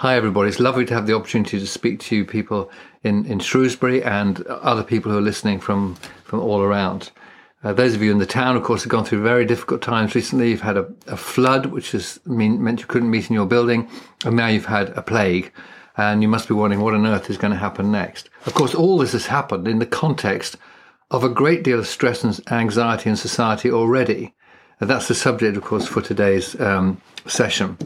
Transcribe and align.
Hi, 0.00 0.16
everybody. 0.16 0.48
It's 0.48 0.58
lovely 0.58 0.86
to 0.86 0.94
have 0.94 1.06
the 1.06 1.14
opportunity 1.14 1.60
to 1.60 1.66
speak 1.66 2.00
to 2.00 2.16
you 2.16 2.24
people 2.24 2.70
in, 3.04 3.26
in 3.26 3.38
Shrewsbury 3.38 4.02
and 4.02 4.40
other 4.46 4.82
people 4.82 5.12
who 5.12 5.18
are 5.18 5.20
listening 5.20 5.60
from, 5.60 5.96
from 6.24 6.40
all 6.40 6.62
around. 6.62 7.10
Uh, 7.62 7.74
those 7.74 7.94
of 7.94 8.00
you 8.00 8.10
in 8.10 8.16
the 8.16 8.24
town, 8.24 8.56
of 8.56 8.62
course, 8.62 8.82
have 8.82 8.88
gone 8.88 9.04
through 9.04 9.22
very 9.22 9.44
difficult 9.44 9.82
times 9.82 10.14
recently. 10.14 10.48
You've 10.48 10.62
had 10.62 10.78
a, 10.78 10.90
a 11.06 11.18
flood, 11.18 11.66
which 11.66 11.92
has 11.92 12.18
mean, 12.24 12.64
meant 12.64 12.80
you 12.80 12.86
couldn't 12.86 13.10
meet 13.10 13.28
in 13.28 13.34
your 13.34 13.44
building, 13.44 13.90
and 14.24 14.36
now 14.36 14.46
you've 14.46 14.64
had 14.64 14.88
a 14.96 15.02
plague. 15.02 15.52
And 15.98 16.22
you 16.22 16.28
must 16.28 16.48
be 16.48 16.54
wondering 16.54 16.80
what 16.80 16.94
on 16.94 17.06
earth 17.06 17.28
is 17.28 17.36
going 17.36 17.52
to 17.52 17.58
happen 17.58 17.92
next. 17.92 18.30
Of 18.46 18.54
course, 18.54 18.74
all 18.74 18.96
this 18.96 19.12
has 19.12 19.26
happened 19.26 19.68
in 19.68 19.80
the 19.80 19.84
context 19.84 20.56
of 21.10 21.24
a 21.24 21.28
great 21.28 21.62
deal 21.62 21.78
of 21.78 21.86
stress 21.86 22.24
and 22.24 22.40
anxiety 22.50 23.10
in 23.10 23.16
society 23.16 23.70
already. 23.70 24.32
And 24.80 24.88
that's 24.88 25.08
the 25.08 25.14
subject, 25.14 25.58
of 25.58 25.62
course, 25.62 25.86
for 25.86 26.00
today's 26.00 26.58
um, 26.58 27.02
session 27.26 27.76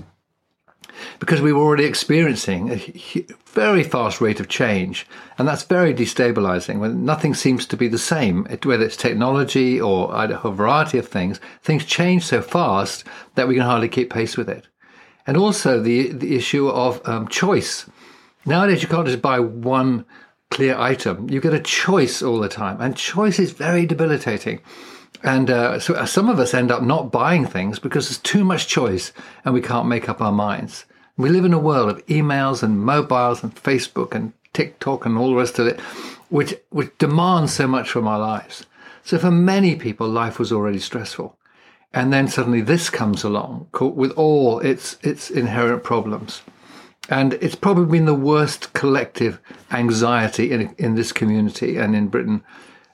because 1.19 1.41
we 1.41 1.53
were 1.53 1.63
already 1.63 1.85
experiencing 1.85 2.71
a 2.71 3.27
very 3.47 3.83
fast 3.83 4.21
rate 4.21 4.41
of 4.41 4.49
change. 4.49 5.07
And 5.39 5.47
that's 5.47 5.63
very 5.63 5.95
destabilizing 5.95 6.79
when 6.79 7.05
nothing 7.05 7.35
seems 7.35 7.67
to 7.67 7.77
be 7.77 7.89
the 7.89 7.99
same, 7.99 8.45
whether 8.63 8.85
it's 8.85 8.97
technology 8.97 9.81
or 9.81 10.15
a 10.15 10.51
variety 10.51 10.99
of 10.99 11.09
things. 11.09 11.41
Things 11.63 11.85
change 11.85 12.25
so 12.25 12.43
fast 12.43 13.05
that 13.35 13.49
we 13.49 13.55
can 13.55 13.65
hardly 13.65 13.89
keep 13.89 14.13
pace 14.13 14.37
with 14.37 14.49
it. 14.49 14.67
And 15.27 15.37
also 15.37 15.81
the, 15.81 16.13
the 16.13 16.37
issue 16.37 16.69
of 16.69 17.01
um, 17.09 17.29
choice. 17.29 17.89
Nowadays, 18.45 18.83
you 18.83 18.89
can't 18.89 19.07
just 19.07 19.23
buy 19.23 19.41
one 19.41 20.05
clear 20.51 20.77
item. 20.77 21.31
You 21.31 21.41
get 21.41 21.55
a 21.55 21.61
choice 21.61 22.23
all 22.23 22.39
the 22.39 22.49
time. 22.49 22.81
And 22.81 22.97
choice 22.97 23.39
is 23.39 23.53
very 23.53 23.87
debilitating. 23.87 24.61
And 25.23 25.51
uh, 25.51 25.81
so 25.81 25.95
uh, 25.95 26.05
some 26.05 26.29
of 26.29 26.39
us 26.39 26.53
end 26.53 26.71
up 26.71 26.83
not 26.83 27.11
buying 27.11 27.47
things 27.47 27.79
because 27.79 28.09
there's 28.09 28.19
too 28.19 28.45
much 28.45 28.69
choice 28.69 29.13
and 29.45 29.55
we 29.55 29.63
can't 29.63 29.89
make 29.89 30.09
up 30.09 30.21
our 30.21 30.33
minds. 30.33 30.85
We 31.17 31.31
live 31.31 31.45
in 31.45 31.53
a 31.53 31.61
world 31.61 31.91
of 31.91 32.07
emails 32.07 32.65
and 32.65 32.81
mobiles 32.81 33.45
and 33.45 33.55
Facebook 33.55 34.17
and 34.17 34.33
TikTok 34.53 35.07
and 35.07 35.17
all 35.17 35.31
the 35.31 35.37
rest 35.37 35.61
of 35.61 35.69
it, 35.69 35.79
which, 36.29 36.57
which 36.71 36.91
demands 36.99 37.53
so 37.53 37.69
much 37.69 37.89
from 37.89 38.09
our 38.09 38.19
lives. 38.19 38.67
So 39.05 39.19
for 39.19 39.31
many 39.31 39.77
people, 39.77 40.09
life 40.09 40.41
was 40.41 40.51
already 40.51 40.81
stressful. 40.81 41.37
And 41.93 42.13
then 42.13 42.27
suddenly 42.27 42.63
this 42.63 42.91
comes 42.91 43.23
along 43.23 43.69
with 43.81 44.11
all 44.13 44.59
its, 44.59 44.97
its 45.03 45.31
inherent 45.31 45.85
problems. 45.85 46.43
And 47.09 47.35
it's 47.35 47.55
probably 47.55 47.99
been 47.99 48.07
the 48.07 48.15
worst 48.15 48.73
collective 48.73 49.39
anxiety 49.71 50.51
in, 50.51 50.75
in 50.79 50.97
this 50.97 51.13
community 51.13 51.77
and 51.77 51.95
in 51.95 52.09
Britain 52.09 52.43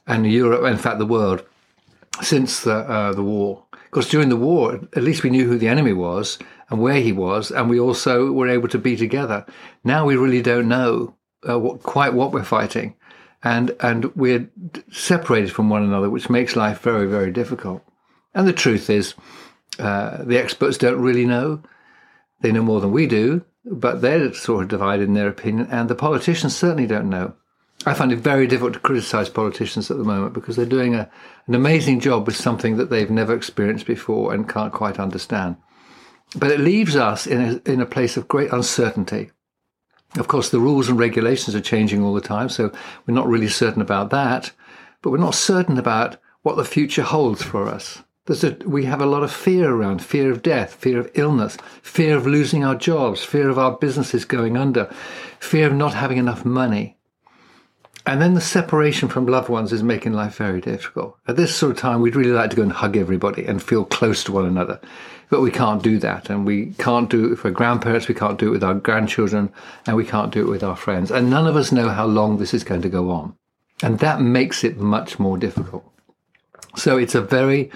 and 0.06 0.30
Europe, 0.30 0.64
and 0.64 0.72
in 0.72 0.78
fact, 0.78 0.98
the 0.98 1.06
world, 1.06 1.42
since 2.20 2.60
the, 2.60 2.74
uh, 2.74 3.12
the 3.14 3.22
war. 3.22 3.62
Because 3.84 4.08
during 4.08 4.28
the 4.28 4.36
war, 4.36 4.80
at 4.94 5.02
least 5.02 5.22
we 5.22 5.30
knew 5.30 5.46
who 5.46 5.56
the 5.56 5.68
enemy 5.68 5.92
was 5.92 6.38
and 6.70 6.80
where 6.80 7.00
he 7.00 7.12
was, 7.12 7.50
and 7.50 7.68
we 7.68 7.80
also 7.80 8.32
were 8.32 8.48
able 8.48 8.68
to 8.68 8.78
be 8.78 8.96
together. 8.96 9.44
Now 9.84 10.06
we 10.06 10.16
really 10.16 10.42
don't 10.42 10.68
know 10.68 11.16
uh, 11.48 11.58
what, 11.58 11.82
quite 11.82 12.14
what 12.14 12.32
we're 12.32 12.44
fighting, 12.44 12.94
and 13.42 13.74
and 13.80 14.14
we're 14.14 14.48
separated 14.90 15.52
from 15.52 15.68
one 15.68 15.82
another, 15.82 16.08
which 16.08 16.30
makes 16.30 16.56
life 16.56 16.80
very 16.80 17.06
very 17.06 17.32
difficult. 17.32 17.82
And 18.34 18.46
the 18.46 18.52
truth 18.52 18.88
is, 18.88 19.14
uh, 19.78 20.22
the 20.22 20.38
experts 20.38 20.78
don't 20.78 21.00
really 21.00 21.26
know. 21.26 21.62
They 22.40 22.52
know 22.52 22.62
more 22.62 22.80
than 22.80 22.92
we 22.92 23.06
do, 23.06 23.44
but 23.64 24.00
they're 24.00 24.32
sort 24.32 24.62
of 24.62 24.68
divided 24.68 25.08
in 25.08 25.14
their 25.14 25.28
opinion, 25.28 25.68
and 25.70 25.88
the 25.88 25.94
politicians 25.94 26.56
certainly 26.56 26.86
don't 26.86 27.10
know. 27.10 27.34
I 27.86 27.94
find 27.94 28.12
it 28.12 28.18
very 28.18 28.46
difficult 28.46 28.74
to 28.74 28.80
criticize 28.80 29.30
politicians 29.30 29.90
at 29.90 29.96
the 29.96 30.04
moment 30.04 30.34
because 30.34 30.54
they're 30.54 30.66
doing 30.66 30.94
a, 30.94 31.10
an 31.46 31.54
amazing 31.54 32.00
job 32.00 32.26
with 32.26 32.36
something 32.36 32.76
that 32.76 32.90
they've 32.90 33.10
never 33.10 33.34
experienced 33.34 33.86
before 33.86 34.34
and 34.34 34.48
can't 34.48 34.72
quite 34.72 35.00
understand. 35.00 35.56
But 36.36 36.50
it 36.50 36.60
leaves 36.60 36.96
us 36.96 37.26
in 37.26 37.40
a, 37.40 37.70
in 37.70 37.80
a 37.80 37.86
place 37.86 38.16
of 38.16 38.28
great 38.28 38.52
uncertainty. 38.52 39.30
Of 40.16 40.28
course, 40.28 40.50
the 40.50 40.60
rules 40.60 40.88
and 40.88 40.98
regulations 40.98 41.54
are 41.54 41.60
changing 41.60 42.02
all 42.02 42.14
the 42.14 42.20
time, 42.20 42.48
so 42.48 42.72
we're 43.06 43.14
not 43.14 43.28
really 43.28 43.48
certain 43.48 43.82
about 43.82 44.10
that. 44.10 44.52
But 45.02 45.10
we're 45.10 45.18
not 45.18 45.34
certain 45.34 45.78
about 45.78 46.16
what 46.42 46.56
the 46.56 46.64
future 46.64 47.02
holds 47.02 47.42
for 47.42 47.66
us. 47.66 48.02
A, 48.28 48.56
we 48.64 48.84
have 48.84 49.00
a 49.00 49.06
lot 49.06 49.24
of 49.24 49.32
fear 49.32 49.74
around 49.74 50.04
fear 50.04 50.30
of 50.30 50.42
death, 50.42 50.74
fear 50.74 51.00
of 51.00 51.10
illness, 51.14 51.56
fear 51.82 52.16
of 52.16 52.26
losing 52.26 52.64
our 52.64 52.76
jobs, 52.76 53.24
fear 53.24 53.48
of 53.48 53.58
our 53.58 53.72
businesses 53.72 54.24
going 54.24 54.56
under, 54.56 54.84
fear 55.40 55.66
of 55.66 55.74
not 55.74 55.94
having 55.94 56.18
enough 56.18 56.44
money. 56.44 56.96
And 58.06 58.20
then 58.20 58.34
the 58.34 58.40
separation 58.40 59.08
from 59.08 59.26
loved 59.26 59.48
ones 59.48 59.72
is 59.72 59.82
making 59.82 60.14
life 60.14 60.36
very 60.36 60.60
difficult. 60.60 61.18
At 61.28 61.36
this 61.36 61.54
sort 61.54 61.72
of 61.72 61.78
time, 61.78 62.00
we'd 62.00 62.16
really 62.16 62.32
like 62.32 62.50
to 62.50 62.56
go 62.56 62.62
and 62.62 62.72
hug 62.72 62.96
everybody 62.96 63.44
and 63.44 63.62
feel 63.62 63.84
close 63.84 64.24
to 64.24 64.32
one 64.32 64.46
another. 64.46 64.80
But 65.28 65.42
we 65.42 65.50
can't 65.50 65.82
do 65.82 65.98
that. 65.98 66.30
And 66.30 66.46
we 66.46 66.72
can't 66.78 67.10
do 67.10 67.32
it 67.32 67.36
for 67.36 67.50
grandparents, 67.50 68.08
we 68.08 68.14
can't 68.14 68.38
do 68.38 68.48
it 68.48 68.52
with 68.52 68.64
our 68.64 68.74
grandchildren, 68.74 69.52
and 69.86 69.96
we 69.96 70.06
can't 70.06 70.32
do 70.32 70.40
it 70.40 70.50
with 70.50 70.64
our 70.64 70.76
friends. 70.76 71.10
And 71.10 71.28
none 71.28 71.46
of 71.46 71.56
us 71.56 71.72
know 71.72 71.88
how 71.90 72.06
long 72.06 72.38
this 72.38 72.54
is 72.54 72.64
going 72.64 72.82
to 72.82 72.88
go 72.88 73.10
on. 73.10 73.36
And 73.82 73.98
that 73.98 74.20
makes 74.20 74.64
it 74.64 74.78
much 74.78 75.18
more 75.18 75.36
difficult. 75.36 75.84
So 76.76 76.96
it's 76.96 77.14
a 77.14 77.20
very, 77.20 77.70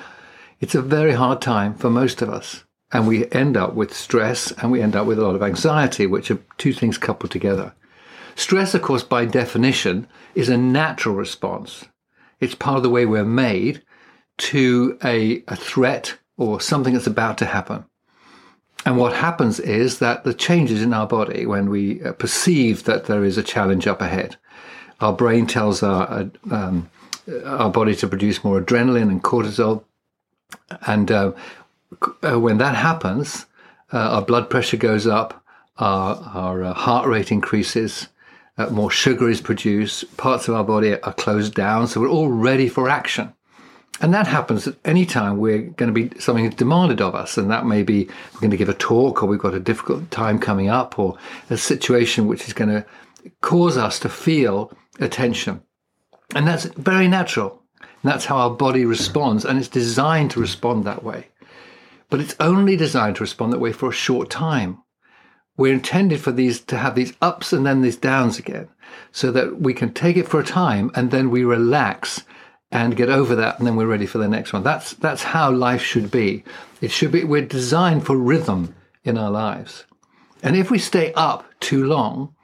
it's 0.60 0.74
a 0.74 0.82
very 0.82 1.12
hard 1.12 1.40
time 1.40 1.74
for 1.74 1.90
most 1.90 2.22
of 2.22 2.30
us. 2.30 2.64
And 2.92 3.06
we 3.08 3.30
end 3.32 3.56
up 3.56 3.74
with 3.74 3.92
stress 3.92 4.52
and 4.52 4.70
we 4.70 4.80
end 4.80 4.94
up 4.94 5.06
with 5.06 5.18
a 5.18 5.22
lot 5.22 5.34
of 5.34 5.42
anxiety, 5.42 6.06
which 6.06 6.30
are 6.30 6.38
two 6.58 6.72
things 6.72 6.96
coupled 6.96 7.32
together. 7.32 7.74
Stress, 8.36 8.74
of 8.74 8.82
course, 8.82 9.02
by 9.02 9.24
definition, 9.24 10.06
is 10.34 10.48
a 10.48 10.56
natural 10.56 11.14
response. 11.14 11.84
It's 12.40 12.54
part 12.54 12.76
of 12.76 12.82
the 12.82 12.90
way 12.90 13.06
we're 13.06 13.24
made 13.24 13.82
to 14.36 14.98
a, 15.04 15.42
a 15.46 15.56
threat 15.56 16.18
or 16.36 16.60
something 16.60 16.94
that's 16.94 17.06
about 17.06 17.38
to 17.38 17.46
happen. 17.46 17.84
And 18.84 18.98
what 18.98 19.14
happens 19.14 19.60
is 19.60 19.98
that 20.00 20.24
the 20.24 20.34
changes 20.34 20.82
in 20.82 20.92
our 20.92 21.06
body 21.06 21.46
when 21.46 21.70
we 21.70 22.02
uh, 22.02 22.12
perceive 22.12 22.84
that 22.84 23.06
there 23.06 23.24
is 23.24 23.38
a 23.38 23.42
challenge 23.42 23.86
up 23.86 24.02
ahead, 24.02 24.36
our 25.00 25.12
brain 25.12 25.46
tells 25.46 25.82
our 25.82 26.06
uh, 26.06 26.26
um, 26.50 26.90
our 27.46 27.70
body 27.70 27.94
to 27.94 28.06
produce 28.06 28.44
more 28.44 28.60
adrenaline 28.60 29.10
and 29.10 29.22
cortisol, 29.22 29.84
and 30.86 31.10
uh, 31.10 31.32
uh 32.22 32.38
when 32.38 32.58
that 32.58 32.74
happens, 32.74 33.46
uh, 33.92 33.98
our 33.98 34.22
blood 34.22 34.50
pressure 34.50 34.76
goes 34.76 35.06
up, 35.06 35.42
our 35.78 36.16
our 36.34 36.74
heart 36.74 37.06
rate 37.06 37.32
increases, 37.32 38.08
uh, 38.56 38.70
more 38.70 38.90
sugar 38.90 39.28
is 39.28 39.40
produced, 39.40 40.16
parts 40.16 40.48
of 40.48 40.54
our 40.54 40.64
body 40.64 41.00
are 41.00 41.12
closed 41.12 41.54
down, 41.54 41.88
so 41.88 42.00
we're 42.00 42.08
all 42.08 42.28
ready 42.28 42.68
for 42.68 42.88
action. 42.88 43.32
And 44.00 44.12
that 44.12 44.26
happens 44.26 44.66
at 44.66 44.76
any 44.84 45.06
time 45.06 45.38
we're 45.38 45.62
going 45.62 45.92
to 45.94 46.08
be 46.08 46.18
something 46.18 46.44
is 46.44 46.54
demanded 46.54 47.00
of 47.00 47.14
us. 47.14 47.38
And 47.38 47.50
that 47.50 47.64
may 47.64 47.82
be 47.82 48.06
we're 48.32 48.40
going 48.40 48.50
to 48.50 48.56
give 48.56 48.68
a 48.68 48.74
talk 48.74 49.22
or 49.22 49.26
we've 49.26 49.38
got 49.38 49.54
a 49.54 49.60
difficult 49.60 50.10
time 50.10 50.38
coming 50.38 50.68
up 50.68 50.98
or 50.98 51.16
a 51.48 51.56
situation 51.56 52.26
which 52.26 52.46
is 52.46 52.52
going 52.52 52.70
to 52.70 52.84
cause 53.40 53.76
us 53.76 54.00
to 54.00 54.08
feel 54.08 54.76
attention. 54.98 55.62
And 56.34 56.46
that's 56.46 56.64
very 56.64 57.06
natural. 57.06 57.62
And 57.80 58.12
that's 58.12 58.24
how 58.24 58.36
our 58.36 58.50
body 58.50 58.84
responds. 58.84 59.44
And 59.44 59.58
it's 59.58 59.68
designed 59.68 60.32
to 60.32 60.40
respond 60.40 60.84
that 60.84 61.04
way. 61.04 61.28
But 62.10 62.20
it's 62.20 62.36
only 62.40 62.76
designed 62.76 63.16
to 63.16 63.22
respond 63.22 63.52
that 63.52 63.60
way 63.60 63.72
for 63.72 63.88
a 63.88 63.92
short 63.92 64.28
time 64.28 64.82
we're 65.56 65.72
intended 65.72 66.20
for 66.20 66.32
these 66.32 66.60
to 66.60 66.76
have 66.76 66.94
these 66.94 67.12
ups 67.22 67.52
and 67.52 67.64
then 67.64 67.82
these 67.82 67.96
downs 67.96 68.38
again 68.38 68.68
so 69.12 69.30
that 69.30 69.60
we 69.60 69.72
can 69.72 69.92
take 69.92 70.16
it 70.16 70.28
for 70.28 70.40
a 70.40 70.44
time 70.44 70.90
and 70.94 71.10
then 71.10 71.30
we 71.30 71.44
relax 71.44 72.22
and 72.70 72.96
get 72.96 73.08
over 73.08 73.34
that 73.36 73.58
and 73.58 73.66
then 73.66 73.76
we're 73.76 73.86
ready 73.86 74.06
for 74.06 74.18
the 74.18 74.28
next 74.28 74.52
one. 74.52 74.62
That's 74.62 74.94
that's 74.94 75.22
how 75.22 75.50
life 75.50 75.82
should 75.82 76.10
be. 76.10 76.44
It 76.80 76.90
should 76.90 77.12
be 77.12 77.24
we're 77.24 77.46
designed 77.46 78.04
for 78.04 78.16
rhythm 78.16 78.74
in 79.04 79.16
our 79.16 79.30
lives. 79.30 79.84
And 80.42 80.56
if 80.56 80.70
we 80.70 80.78
stay 80.78 81.12
up 81.14 81.44
too 81.60 81.84
long 81.84 82.34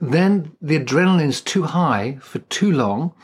then 0.00 0.52
the 0.60 0.78
adrenaline's 0.78 1.40
too 1.40 1.62
high 1.62 2.18
for 2.20 2.38
too 2.40 2.70
long 2.70 3.14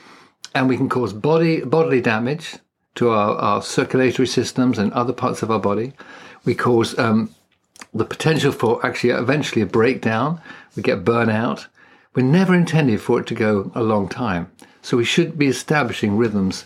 and 0.55 0.69
we 0.69 0.77
can 0.77 0.89
cause 0.89 1.13
body 1.13 1.61
bodily 1.61 2.01
damage 2.01 2.57
to 2.95 3.11
our, 3.11 3.37
our 3.37 3.63
circulatory 3.63 4.27
systems 4.27 4.79
and 4.79 4.93
other 4.93 5.13
parts 5.13 5.43
of 5.43 5.51
our 5.51 5.59
body. 5.59 5.93
We 6.45 6.55
cause 6.55 6.99
um, 6.99 7.35
the 7.94 8.05
potential 8.05 8.53
for 8.53 8.84
actually 8.84 9.10
eventually 9.10 9.62
a 9.62 9.67
breakdown. 9.67 10.41
We 10.76 10.82
get 10.82 11.05
burnout. 11.05 11.67
We're 12.14 12.23
never 12.23 12.55
intended 12.55 13.00
for 13.00 13.20
it 13.20 13.26
to 13.29 13.35
go 13.35 13.70
a 13.75 13.82
long 13.82 14.08
time. 14.08 14.50
So 14.82 14.97
we 14.97 15.05
should 15.05 15.38
be 15.38 15.47
establishing 15.47 16.17
rhythms 16.17 16.64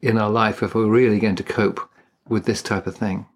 in 0.00 0.18
our 0.18 0.30
life 0.30 0.62
if 0.62 0.74
we're 0.74 0.86
really 0.86 1.18
going 1.18 1.36
to 1.36 1.42
cope 1.42 1.80
with 2.28 2.44
this 2.44 2.62
type 2.62 2.86
of 2.86 2.96
thing. 2.96 3.26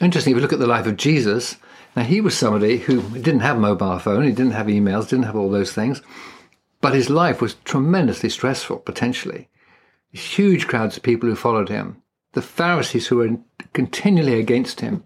Interesting, 0.00 0.32
if 0.32 0.36
you 0.36 0.42
look 0.42 0.52
at 0.52 0.58
the 0.58 0.66
life 0.66 0.86
of 0.86 0.96
Jesus, 0.96 1.56
now 1.96 2.02
he 2.02 2.20
was 2.20 2.36
somebody 2.36 2.78
who 2.78 3.02
didn't 3.18 3.40
have 3.40 3.58
mobile 3.58 3.98
phone, 3.98 4.24
he 4.24 4.30
didn't 4.30 4.52
have 4.52 4.66
emails, 4.66 5.08
didn't 5.08 5.24
have 5.24 5.36
all 5.36 5.50
those 5.50 5.72
things, 5.72 6.00
but 6.80 6.94
his 6.94 7.10
life 7.10 7.40
was 7.40 7.56
tremendously 7.64 8.28
stressful, 8.28 8.78
potentially. 8.78 9.48
Huge 10.12 10.66
crowds 10.66 10.96
of 10.96 11.02
people 11.02 11.28
who 11.28 11.36
followed 11.36 11.68
him. 11.68 12.02
The 12.32 12.42
Pharisees 12.42 13.08
who 13.08 13.16
were 13.16 13.36
continually 13.72 14.38
against 14.38 14.80
him 14.80 15.04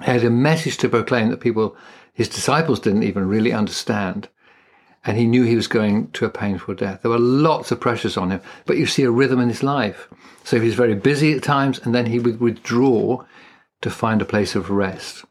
had 0.00 0.24
a 0.24 0.30
message 0.30 0.76
to 0.78 0.88
proclaim 0.88 1.30
that 1.30 1.40
people, 1.40 1.76
his 2.12 2.28
disciples 2.28 2.80
didn't 2.80 3.04
even 3.04 3.28
really 3.28 3.52
understand. 3.52 4.28
And 5.06 5.18
he 5.18 5.26
knew 5.26 5.44
he 5.44 5.56
was 5.56 5.66
going 5.66 6.10
to 6.12 6.24
a 6.24 6.30
painful 6.30 6.74
death. 6.74 7.02
There 7.02 7.10
were 7.10 7.18
lots 7.18 7.70
of 7.70 7.80
pressures 7.80 8.16
on 8.16 8.30
him, 8.30 8.40
but 8.64 8.78
you 8.78 8.86
see 8.86 9.02
a 9.02 9.10
rhythm 9.10 9.38
in 9.38 9.48
his 9.48 9.62
life. 9.62 10.08
So 10.44 10.58
he 10.58 10.66
was 10.66 10.74
very 10.74 10.94
busy 10.94 11.32
at 11.34 11.42
times, 11.42 11.78
and 11.78 11.94
then 11.94 12.06
he 12.06 12.18
would 12.18 12.40
withdraw 12.40 13.24
to 13.82 13.90
find 13.90 14.22
a 14.22 14.26
place 14.26 14.54
of 14.54 14.70
rest. 14.70 15.24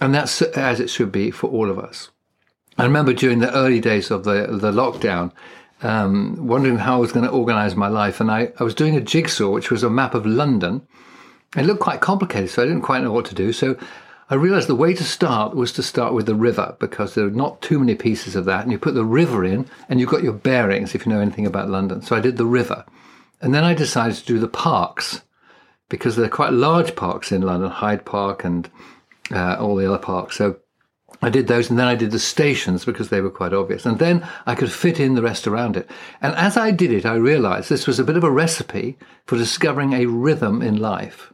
And 0.00 0.14
that's 0.14 0.42
as 0.42 0.80
it 0.80 0.90
should 0.90 1.12
be 1.12 1.30
for 1.30 1.48
all 1.48 1.70
of 1.70 1.78
us. 1.78 2.10
I 2.76 2.84
remember 2.84 3.12
during 3.12 3.38
the 3.38 3.54
early 3.54 3.80
days 3.80 4.10
of 4.10 4.24
the, 4.24 4.48
the 4.50 4.72
lockdown, 4.72 5.32
um, 5.82 6.46
wondering 6.46 6.78
how 6.78 6.96
I 6.96 7.00
was 7.00 7.12
going 7.12 7.24
to 7.24 7.32
organize 7.32 7.76
my 7.76 7.88
life. 7.88 8.20
And 8.20 8.30
I, 8.30 8.52
I 8.58 8.64
was 8.64 8.74
doing 8.74 8.96
a 8.96 9.00
jigsaw, 9.00 9.50
which 9.50 9.70
was 9.70 9.82
a 9.82 9.90
map 9.90 10.14
of 10.14 10.26
London. 10.26 10.86
It 11.56 11.64
looked 11.64 11.80
quite 11.80 12.00
complicated, 12.00 12.50
so 12.50 12.62
I 12.62 12.66
didn't 12.66 12.82
quite 12.82 13.02
know 13.02 13.12
what 13.12 13.24
to 13.26 13.34
do. 13.34 13.52
So 13.52 13.76
I 14.28 14.34
realized 14.34 14.68
the 14.68 14.74
way 14.74 14.92
to 14.92 15.04
start 15.04 15.54
was 15.54 15.72
to 15.72 15.82
start 15.82 16.12
with 16.12 16.26
the 16.26 16.34
river 16.34 16.76
because 16.80 17.14
there 17.14 17.26
are 17.26 17.30
not 17.30 17.62
too 17.62 17.78
many 17.78 17.94
pieces 17.94 18.34
of 18.34 18.44
that. 18.46 18.62
And 18.62 18.72
you 18.72 18.78
put 18.78 18.94
the 18.94 19.04
river 19.04 19.44
in 19.44 19.66
and 19.88 20.00
you've 20.00 20.10
got 20.10 20.22
your 20.24 20.32
bearings 20.32 20.94
if 20.94 21.06
you 21.06 21.12
know 21.12 21.20
anything 21.20 21.46
about 21.46 21.70
London. 21.70 22.02
So 22.02 22.16
I 22.16 22.20
did 22.20 22.36
the 22.36 22.44
river. 22.44 22.84
And 23.40 23.54
then 23.54 23.64
I 23.64 23.72
decided 23.72 24.16
to 24.16 24.24
do 24.24 24.38
the 24.38 24.48
parks 24.48 25.22
because 25.88 26.16
there 26.16 26.26
are 26.26 26.30
quite 26.30 26.52
large 26.52 26.96
parks 26.96 27.30
in 27.30 27.42
London, 27.42 27.70
Hyde 27.70 28.04
Park 28.04 28.44
and 28.44 28.68
uh, 29.30 29.56
all 29.60 29.76
the 29.76 29.86
other 29.86 29.98
parks. 29.98 30.36
So 30.36 30.56
I 31.22 31.30
did 31.30 31.46
those 31.46 31.70
and 31.70 31.78
then 31.78 31.86
I 31.86 31.94
did 31.94 32.10
the 32.10 32.18
stations 32.18 32.84
because 32.84 33.08
they 33.08 33.20
were 33.20 33.30
quite 33.30 33.52
obvious. 33.52 33.86
And 33.86 34.00
then 34.00 34.26
I 34.44 34.56
could 34.56 34.72
fit 34.72 34.98
in 34.98 35.14
the 35.14 35.22
rest 35.22 35.46
around 35.46 35.76
it. 35.76 35.88
And 36.20 36.34
as 36.34 36.56
I 36.56 36.72
did 36.72 36.90
it, 36.90 37.06
I 37.06 37.14
realized 37.14 37.68
this 37.68 37.86
was 37.86 38.00
a 38.00 38.04
bit 38.04 38.16
of 38.16 38.24
a 38.24 38.30
recipe 38.30 38.98
for 39.24 39.38
discovering 39.38 39.92
a 39.92 40.06
rhythm 40.06 40.62
in 40.62 40.76
life. 40.76 41.32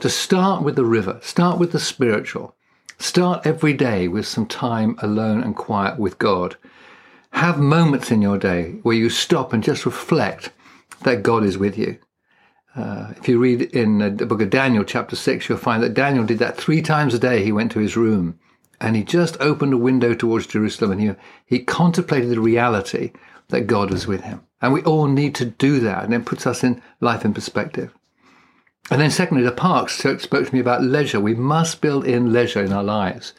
To 0.00 0.10
start 0.10 0.62
with 0.62 0.76
the 0.76 0.84
river, 0.84 1.18
start 1.22 1.58
with 1.58 1.72
the 1.72 1.80
spiritual, 1.80 2.54
start 2.98 3.46
every 3.46 3.72
day 3.72 4.08
with 4.08 4.26
some 4.26 4.46
time 4.46 4.96
alone 5.00 5.42
and 5.42 5.56
quiet 5.56 5.98
with 5.98 6.18
God. 6.18 6.56
Have 7.30 7.58
moments 7.58 8.10
in 8.10 8.20
your 8.20 8.38
day 8.38 8.76
where 8.82 8.96
you 8.96 9.08
stop 9.08 9.52
and 9.52 9.62
just 9.62 9.86
reflect 9.86 10.50
that 11.02 11.22
God 11.22 11.44
is 11.44 11.58
with 11.58 11.78
you. 11.78 11.98
Uh, 12.76 13.12
if 13.16 13.28
you 13.28 13.38
read 13.38 13.62
in 13.62 13.98
the 14.16 14.26
book 14.26 14.42
of 14.42 14.50
Daniel, 14.50 14.84
chapter 14.84 15.14
6, 15.14 15.48
you'll 15.48 15.58
find 15.58 15.82
that 15.82 15.94
Daniel 15.94 16.24
did 16.24 16.38
that 16.40 16.56
three 16.56 16.82
times 16.82 17.14
a 17.14 17.18
day. 17.18 17.44
He 17.44 17.52
went 17.52 17.70
to 17.72 17.78
his 17.78 17.96
room 17.96 18.38
and 18.80 18.96
he 18.96 19.04
just 19.04 19.36
opened 19.40 19.72
a 19.72 19.78
window 19.78 20.12
towards 20.12 20.48
Jerusalem 20.48 20.92
and 20.92 21.00
he, 21.00 21.14
he 21.46 21.64
contemplated 21.64 22.30
the 22.30 22.40
reality 22.40 23.12
that 23.48 23.68
God 23.68 23.90
was 23.90 24.06
with 24.06 24.22
him. 24.22 24.42
And 24.60 24.72
we 24.72 24.82
all 24.82 25.06
need 25.06 25.34
to 25.36 25.44
do 25.44 25.78
that. 25.80 26.04
And 26.04 26.12
it 26.12 26.26
puts 26.26 26.46
us 26.46 26.64
in 26.64 26.82
life 27.00 27.24
in 27.24 27.32
perspective. 27.32 27.94
And 28.90 29.00
then 29.00 29.10
secondly, 29.10 29.42
the 29.42 29.52
parks 29.52 29.96
spoke 29.96 30.46
to 30.46 30.54
me 30.54 30.60
about 30.60 30.82
leisure. 30.82 31.20
We 31.20 31.34
must 31.34 31.80
build 31.80 32.06
in 32.06 32.32
leisure 32.32 32.62
in 32.62 32.72
our 32.72 32.84
lives 32.84 33.32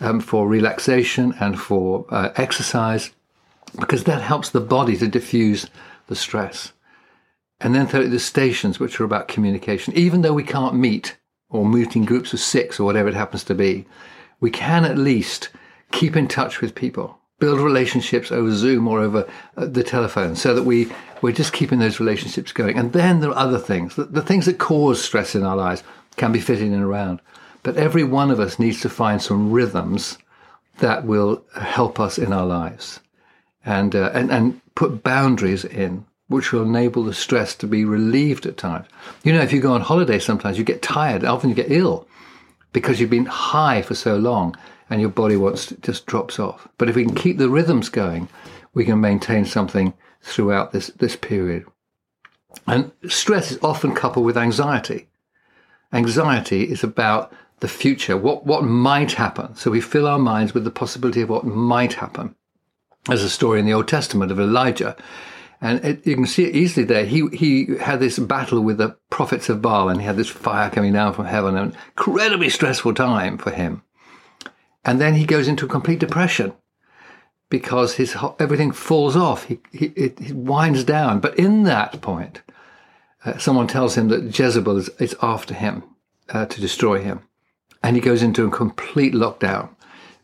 um, 0.00 0.20
for 0.20 0.46
relaxation 0.46 1.34
and 1.40 1.58
for 1.58 2.06
uh, 2.10 2.30
exercise 2.36 3.10
because 3.78 4.04
that 4.04 4.22
helps 4.22 4.50
the 4.50 4.60
body 4.60 4.96
to 4.96 5.08
diffuse 5.08 5.66
the 6.06 6.14
stress. 6.14 6.72
And 7.60 7.74
then 7.74 7.86
thirdly, 7.86 8.10
the 8.10 8.20
stations, 8.20 8.78
which 8.78 9.00
are 9.00 9.04
about 9.04 9.28
communication. 9.28 9.94
Even 9.94 10.22
though 10.22 10.32
we 10.32 10.44
can't 10.44 10.74
meet 10.74 11.16
or 11.48 11.64
meet 11.64 11.96
in 11.96 12.04
groups 12.04 12.32
of 12.32 12.40
six 12.40 12.78
or 12.78 12.84
whatever 12.84 13.08
it 13.08 13.14
happens 13.14 13.44
to 13.44 13.54
be, 13.54 13.86
we 14.40 14.50
can 14.50 14.84
at 14.84 14.98
least 14.98 15.50
keep 15.90 16.16
in 16.16 16.28
touch 16.28 16.60
with 16.60 16.74
people, 16.74 17.18
build 17.38 17.60
relationships 17.60 18.30
over 18.30 18.52
Zoom 18.52 18.86
or 18.88 19.00
over 19.00 19.28
uh, 19.56 19.66
the 19.66 19.82
telephone 19.82 20.36
so 20.36 20.54
that 20.54 20.62
we, 20.62 20.90
we're 21.20 21.32
just 21.32 21.52
keeping 21.52 21.78
those 21.78 22.00
relationships 22.00 22.52
going. 22.52 22.78
And 22.78 22.92
then 22.92 23.20
there 23.20 23.30
are 23.30 23.36
other 23.36 23.58
things. 23.58 23.96
The, 23.96 24.04
the 24.04 24.22
things 24.22 24.46
that 24.46 24.58
cause 24.58 25.02
stress 25.02 25.34
in 25.34 25.42
our 25.42 25.56
lives 25.56 25.82
can 26.16 26.32
be 26.32 26.40
fitting 26.40 26.72
in 26.72 26.80
around. 26.80 27.20
But 27.62 27.76
every 27.76 28.04
one 28.04 28.30
of 28.30 28.40
us 28.40 28.58
needs 28.58 28.80
to 28.82 28.88
find 28.88 29.20
some 29.20 29.50
rhythms 29.50 30.18
that 30.78 31.04
will 31.04 31.44
help 31.54 31.98
us 31.98 32.18
in 32.18 32.32
our 32.32 32.46
lives 32.46 33.00
and, 33.64 33.94
uh, 33.94 34.10
and, 34.12 34.30
and 34.30 34.60
put 34.74 35.02
boundaries 35.02 35.64
in 35.64 36.04
which 36.28 36.52
will 36.52 36.62
enable 36.62 37.04
the 37.04 37.14
stress 37.14 37.54
to 37.54 37.66
be 37.66 37.84
relieved 37.84 38.46
at 38.46 38.56
times. 38.56 38.86
You 39.22 39.32
know, 39.32 39.42
if 39.42 39.52
you 39.52 39.60
go 39.60 39.74
on 39.74 39.82
holiday, 39.82 40.18
sometimes 40.18 40.58
you 40.58 40.64
get 40.64 40.82
tired, 40.82 41.24
often 41.24 41.50
you 41.50 41.54
get 41.54 41.70
ill 41.70 42.08
because 42.72 42.98
you've 42.98 43.10
been 43.10 43.26
high 43.26 43.82
for 43.82 43.94
so 43.94 44.16
long 44.16 44.56
and 44.94 45.00
your 45.00 45.10
body 45.10 45.36
wants 45.36 45.66
to, 45.66 45.76
just 45.80 46.06
drops 46.06 46.38
off. 46.38 46.68
But 46.78 46.88
if 46.88 46.94
we 46.94 47.04
can 47.04 47.16
keep 47.16 47.36
the 47.36 47.48
rhythms 47.48 47.88
going, 47.88 48.28
we 48.74 48.84
can 48.84 49.00
maintain 49.00 49.44
something 49.44 49.92
throughout 50.22 50.70
this, 50.70 50.86
this 50.86 51.16
period. 51.16 51.66
And 52.68 52.92
stress 53.08 53.50
is 53.50 53.58
often 53.60 53.96
coupled 53.96 54.24
with 54.24 54.38
anxiety. 54.38 55.08
Anxiety 55.92 56.70
is 56.70 56.84
about 56.84 57.32
the 57.58 57.66
future, 57.66 58.16
what, 58.16 58.46
what 58.46 58.62
might 58.62 59.10
happen. 59.10 59.56
So 59.56 59.72
we 59.72 59.80
fill 59.80 60.06
our 60.06 60.18
minds 60.20 60.54
with 60.54 60.62
the 60.62 60.70
possibility 60.70 61.22
of 61.22 61.28
what 61.28 61.44
might 61.44 61.94
happen. 61.94 62.36
There's 63.06 63.24
a 63.24 63.28
story 63.28 63.58
in 63.58 63.66
the 63.66 63.74
Old 63.74 63.88
Testament 63.88 64.30
of 64.30 64.38
Elijah 64.38 64.96
and 65.60 65.84
it, 65.84 66.06
you 66.06 66.14
can 66.14 66.26
see 66.26 66.44
it 66.44 66.54
easily 66.54 66.84
there. 66.84 67.04
He, 67.04 67.26
he 67.32 67.76
had 67.78 67.98
this 67.98 68.18
battle 68.18 68.60
with 68.60 68.78
the 68.78 68.96
prophets 69.10 69.48
of 69.48 69.62
Baal 69.62 69.88
and 69.88 70.00
he 70.00 70.06
had 70.06 70.16
this 70.16 70.28
fire 70.28 70.70
coming 70.70 70.92
down 70.92 71.14
from 71.14 71.24
heaven, 71.24 71.56
an 71.56 71.74
incredibly 71.96 72.48
stressful 72.48 72.94
time 72.94 73.38
for 73.38 73.50
him. 73.50 73.82
And 74.84 75.00
then 75.00 75.14
he 75.14 75.24
goes 75.24 75.48
into 75.48 75.66
a 75.66 75.68
complete 75.68 75.98
depression 75.98 76.52
because 77.48 77.94
his 77.94 78.16
everything 78.38 78.72
falls 78.72 79.16
off. 79.16 79.44
He, 79.44 79.60
he, 79.72 79.86
it, 79.96 80.18
he 80.18 80.32
winds 80.32 80.84
down. 80.84 81.20
But 81.20 81.38
in 81.38 81.62
that 81.64 82.00
point, 82.00 82.42
uh, 83.24 83.38
someone 83.38 83.66
tells 83.66 83.96
him 83.96 84.08
that 84.08 84.38
Jezebel 84.38 84.76
is, 84.76 84.88
is 85.00 85.16
after 85.22 85.54
him 85.54 85.84
uh, 86.30 86.46
to 86.46 86.60
destroy 86.60 87.00
him. 87.00 87.20
And 87.82 87.96
he 87.96 88.02
goes 88.02 88.22
into 88.22 88.46
a 88.46 88.50
complete 88.50 89.14
lockdown 89.14 89.70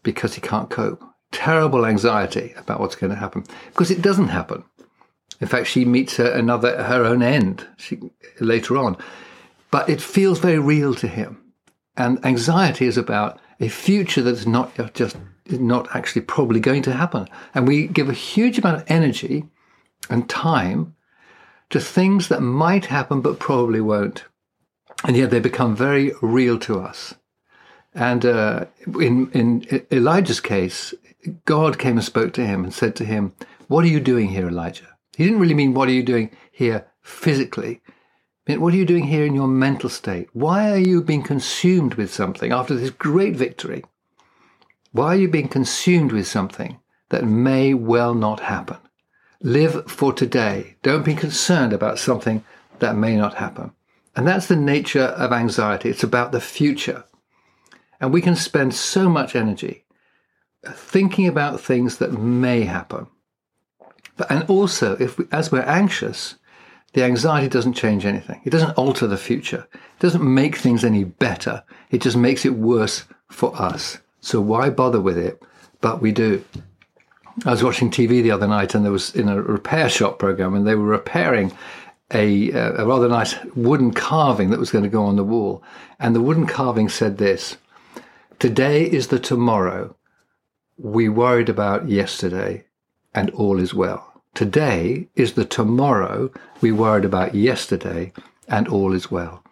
because 0.03 0.35
he 0.35 0.41
can't 0.41 0.71
cope. 0.71 1.03
Terrible 1.33 1.87
anxiety 1.87 2.53
about 2.57 2.81
what's 2.81 2.97
going 2.97 3.11
to 3.11 3.17
happen 3.17 3.45
because 3.69 3.91
it 3.91 4.03
doesn't 4.03 4.29
happen. 4.29 4.65
In 5.41 5.47
fact, 5.47 5.69
she 5.69 5.85
meets 5.85 6.17
her 6.17 6.31
another 6.31 6.83
her 6.83 7.05
own 7.05 7.23
end 7.23 7.67
she, 7.79 7.99
later 8.41 8.77
on. 8.77 8.97
But 9.71 9.89
it 9.89 10.01
feels 10.01 10.41
very 10.41 10.59
real 10.59 10.95
to 10.97 11.07
him. 11.07 11.53
And 11.97 12.25
anxiety 12.25 12.87
is 12.87 12.99
about 12.99 13.41
a 13.61 13.69
future 13.69 14.23
that's 14.23 14.47
not 14.47 14.75
just 14.95 15.17
not 15.47 15.95
actually 15.95 16.23
probably 16.23 16.61
going 16.61 16.83
to 16.83 16.93
happen. 16.93 17.29
And 17.55 17.69
we 17.69 17.87
give 17.87 18.09
a 18.09 18.15
huge 18.15 18.59
amount 18.59 18.77
of 18.77 18.85
energy 18.91 19.47
and 20.09 20.29
time 20.29 20.95
to 21.71 21.81
things 21.81 22.29
that 22.29 22.41
might 22.41 22.87
happen 22.87 23.21
but 23.21 23.39
probably 23.39 23.81
won't. 23.81 24.25
And 25.05 25.17
yet 25.17 25.31
they 25.31 25.41
become 25.41 25.77
very 25.77 26.13
real 26.21 26.59
to 26.61 26.81
us. 26.81 27.15
And 27.95 28.25
uh, 28.25 28.67
in, 29.01 29.31
in 29.33 29.87
Elijah's 29.91 30.41
case, 30.41 30.95
God 31.45 31.79
came 31.79 31.97
and 31.97 32.05
spoke 32.05 32.33
to 32.35 32.47
him 32.47 32.65
and 32.65 32.73
said 32.73 32.95
to 32.97 33.05
him, 33.05 33.35
What 33.69 33.85
are 33.85 33.89
you 33.89 34.01
doing 34.01 34.29
here, 34.29 34.49
Elijah? 34.49 34.89
He 35.17 35.25
didn't 35.25 35.41
really 35.41 35.55
mean, 35.55 35.75
what 35.75 35.89
are 35.89 35.93
you 35.93 36.03
doing 36.03 36.31
here 36.53 36.87
physically? 37.03 37.81
What 38.59 38.75
are 38.75 38.77
you 38.77 38.87
doing 38.87 39.05
here 39.05 39.25
in 39.25 39.35
your 39.35 39.49
mental 39.49 39.91
state? 39.91 40.29
Why 40.33 40.71
are 40.71 40.79
you 40.79 41.03
being 41.03 41.23
consumed 41.23 41.95
with 41.95 42.13
something 42.13 42.53
after 42.53 42.75
this 42.75 42.91
great 42.91 43.37
victory? 43.37 43.85
Why 44.93 45.09
are 45.09 45.17
you 45.17 45.29
being 45.29 45.49
consumed 45.49 46.13
with 46.13 46.27
something 46.27 46.81
that 47.11 47.25
may 47.25 47.75
well 47.75 48.15
not 48.15 48.41
happen? 48.41 48.79
Live 49.43 49.91
for 49.91 50.13
today. 50.13 50.77
Don't 50.83 51.05
be 51.05 51.15
concerned 51.15 51.73
about 51.73 51.99
something 51.99 52.45
that 52.81 52.97
may 52.97 53.17
not 53.17 53.35
happen. 53.35 53.73
And 54.17 54.27
that's 54.27 54.47
the 54.47 54.57
nature 54.57 55.15
of 55.17 55.33
anxiety. 55.33 55.89
It's 55.89 56.03
about 56.03 56.33
the 56.33 56.41
future. 56.41 57.05
And 58.01 58.13
we 58.13 58.21
can 58.21 58.37
spend 58.37 58.75
so 58.75 59.09
much 59.09 59.37
energy 59.37 59.85
thinking 60.67 61.27
about 61.27 61.61
things 61.61 61.99
that 61.99 62.13
may 62.13 62.63
happen 62.63 63.07
but, 64.21 64.31
and 64.31 64.45
also, 64.51 64.99
if 65.01 65.17
we, 65.17 65.25
as 65.33 65.51
we're 65.51 65.63
anxious, 65.63 66.35
the 66.93 67.05
anxiety 67.05 67.49
doesn't 67.49 67.75
change 67.75 68.05
anything. 68.05 68.41
It 68.45 68.51
doesn't 68.51 68.77
alter 68.77 69.07
the 69.07 69.17
future. 69.17 69.67
It 69.73 70.01
doesn't 70.01 70.23
make 70.23 70.57
things 70.57 70.85
any 70.85 71.05
better. 71.05 71.63
It 71.91 72.03
just 72.03 72.17
makes 72.17 72.45
it 72.45 72.55
worse 72.55 73.05
for 73.29 73.55
us. 73.61 73.99
So 74.21 74.41
why 74.41 74.71
bother 74.71 75.01
with 75.01 75.17
it? 75.17 75.41
But 75.81 76.03
we 76.03 76.13
do. 76.13 76.45
I 77.47 77.51
was 77.53 77.63
watching 77.63 77.91
TV 77.91 78.23
the 78.23 78.33
other 78.33 78.49
night 78.49 78.75
and 78.75 78.85
there 78.85 78.93
was 78.93 79.15
in 79.15 79.29
a 79.29 79.41
repair 79.41 79.89
shop 79.89 80.19
program 80.19 80.55
and 80.55 80.67
they 80.67 80.75
were 80.75 80.85
repairing 80.85 81.53
a, 82.13 82.53
uh, 82.53 82.83
a 82.83 82.87
rather 82.87 83.09
nice 83.09 83.37
wooden 83.55 83.93
carving 83.93 84.51
that 84.51 84.59
was 84.59 84.73
going 84.73 84.85
to 84.85 84.91
go 84.91 85.05
on 85.05 85.17
the 85.17 85.25
wall. 85.25 85.63
And 86.01 86.15
the 86.15 86.21
wooden 86.21 86.47
carving 86.47 86.89
said 86.89 87.19
this, 87.19 87.57
today 88.41 88.83
is 88.83 89.09
the 89.09 89.19
tomorrow 89.19 89.95
we 90.77 91.09
worried 91.09 91.49
about 91.49 91.89
yesterday 91.89 92.65
and 93.15 93.31
all 93.31 93.61
is 93.61 93.73
well. 93.73 94.10
Today 94.35 95.09
is 95.17 95.35
the 95.35 95.45
tomorrow 95.45 96.31
we 96.61 96.73
worried 96.73 97.05
about 97.05 97.35
yesterday, 97.35 98.13
and 98.49 98.69
all 98.69 98.93
is 98.93 99.11
well. 99.11 99.43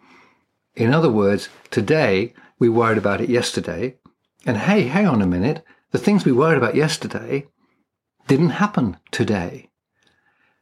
In 0.75 0.93
other 0.93 1.11
words, 1.11 1.49
today 1.69 2.33
we 2.57 2.69
worried 2.69 2.97
about 2.97 3.21
it 3.21 3.29
yesterday, 3.29 3.97
and 4.45 4.57
hey, 4.57 4.83
hang 4.83 5.05
on 5.05 5.21
a 5.21 5.27
minute, 5.27 5.63
the 5.91 5.97
things 5.97 6.23
we 6.23 6.31
worried 6.31 6.57
about 6.57 6.75
yesterday 6.75 7.47
didn't 8.27 8.51
happen 8.51 8.97
today. 9.11 9.69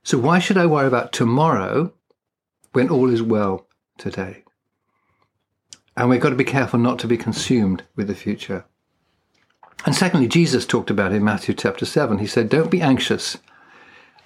So 0.04 0.18
why 0.18 0.40
should 0.40 0.58
I 0.58 0.66
worry 0.66 0.88
about 0.88 1.12
tomorrow 1.12 1.94
when 2.72 2.90
all 2.90 3.10
is 3.10 3.22
well 3.22 3.68
today? 3.98 4.44
And 5.96 6.10
we've 6.10 6.22
got 6.22 6.30
to 6.30 6.36
be 6.36 6.44
careful 6.44 6.80
not 6.80 7.00
to 7.00 7.08
be 7.08 7.18
consumed 7.18 7.84
with 7.96 8.08
the 8.08 8.16
future. 8.16 8.66
And 9.86 9.96
secondly, 9.96 10.28
Jesus 10.28 10.66
talked 10.66 10.90
about 10.90 11.12
in 11.12 11.24
Matthew 11.24 11.54
chapter 11.54 11.86
7. 11.86 12.20
He 12.20 12.28
said, 12.28 12.50
Don't 12.50 12.72
be 12.72 12.82
anxious 12.82 13.38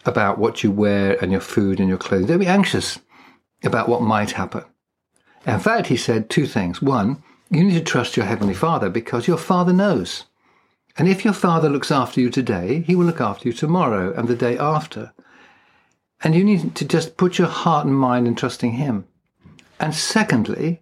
about 0.05 0.37
what 0.37 0.63
you 0.63 0.71
wear 0.71 1.17
and 1.21 1.31
your 1.31 1.41
food 1.41 1.79
and 1.79 1.87
your 1.87 1.97
clothing. 1.97 2.27
Don't 2.27 2.39
be 2.39 2.47
anxious 2.47 2.99
about 3.63 3.87
what 3.87 4.01
might 4.01 4.31
happen. 4.31 4.63
In 5.45 5.59
fact, 5.59 5.87
he 5.87 5.97
said 5.97 6.29
two 6.29 6.45
things. 6.45 6.81
One, 6.81 7.23
you 7.49 7.63
need 7.63 7.73
to 7.73 7.81
trust 7.81 8.15
your 8.15 8.25
Heavenly 8.25 8.53
Father 8.53 8.89
because 8.89 9.27
your 9.27 9.37
Father 9.37 9.73
knows. 9.73 10.25
And 10.97 11.07
if 11.07 11.23
your 11.25 11.33
Father 11.33 11.69
looks 11.69 11.91
after 11.91 12.21
you 12.21 12.29
today, 12.29 12.81
He 12.81 12.95
will 12.95 13.05
look 13.05 13.21
after 13.21 13.47
you 13.47 13.53
tomorrow 13.53 14.13
and 14.13 14.27
the 14.27 14.35
day 14.35 14.57
after. 14.57 15.13
And 16.23 16.35
you 16.35 16.43
need 16.43 16.75
to 16.75 16.85
just 16.85 17.17
put 17.17 17.37
your 17.37 17.47
heart 17.47 17.85
and 17.85 17.95
mind 17.95 18.27
in 18.27 18.35
trusting 18.35 18.73
Him. 18.73 19.05
And 19.79 19.95
secondly, 19.95 20.81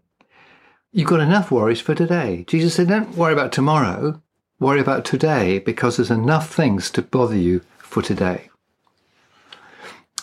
you've 0.91 1.07
got 1.07 1.21
enough 1.21 1.51
worries 1.51 1.79
for 1.79 1.95
today. 1.95 2.43
Jesus 2.47 2.75
said, 2.75 2.89
don't 2.89 3.15
worry 3.15 3.33
about 3.33 3.51
tomorrow, 3.51 4.21
worry 4.59 4.81
about 4.81 5.05
today 5.05 5.59
because 5.59 5.97
there's 5.97 6.11
enough 6.11 6.53
things 6.53 6.91
to 6.91 7.01
bother 7.01 7.37
you 7.37 7.61
for 7.77 8.01
today. 8.01 8.49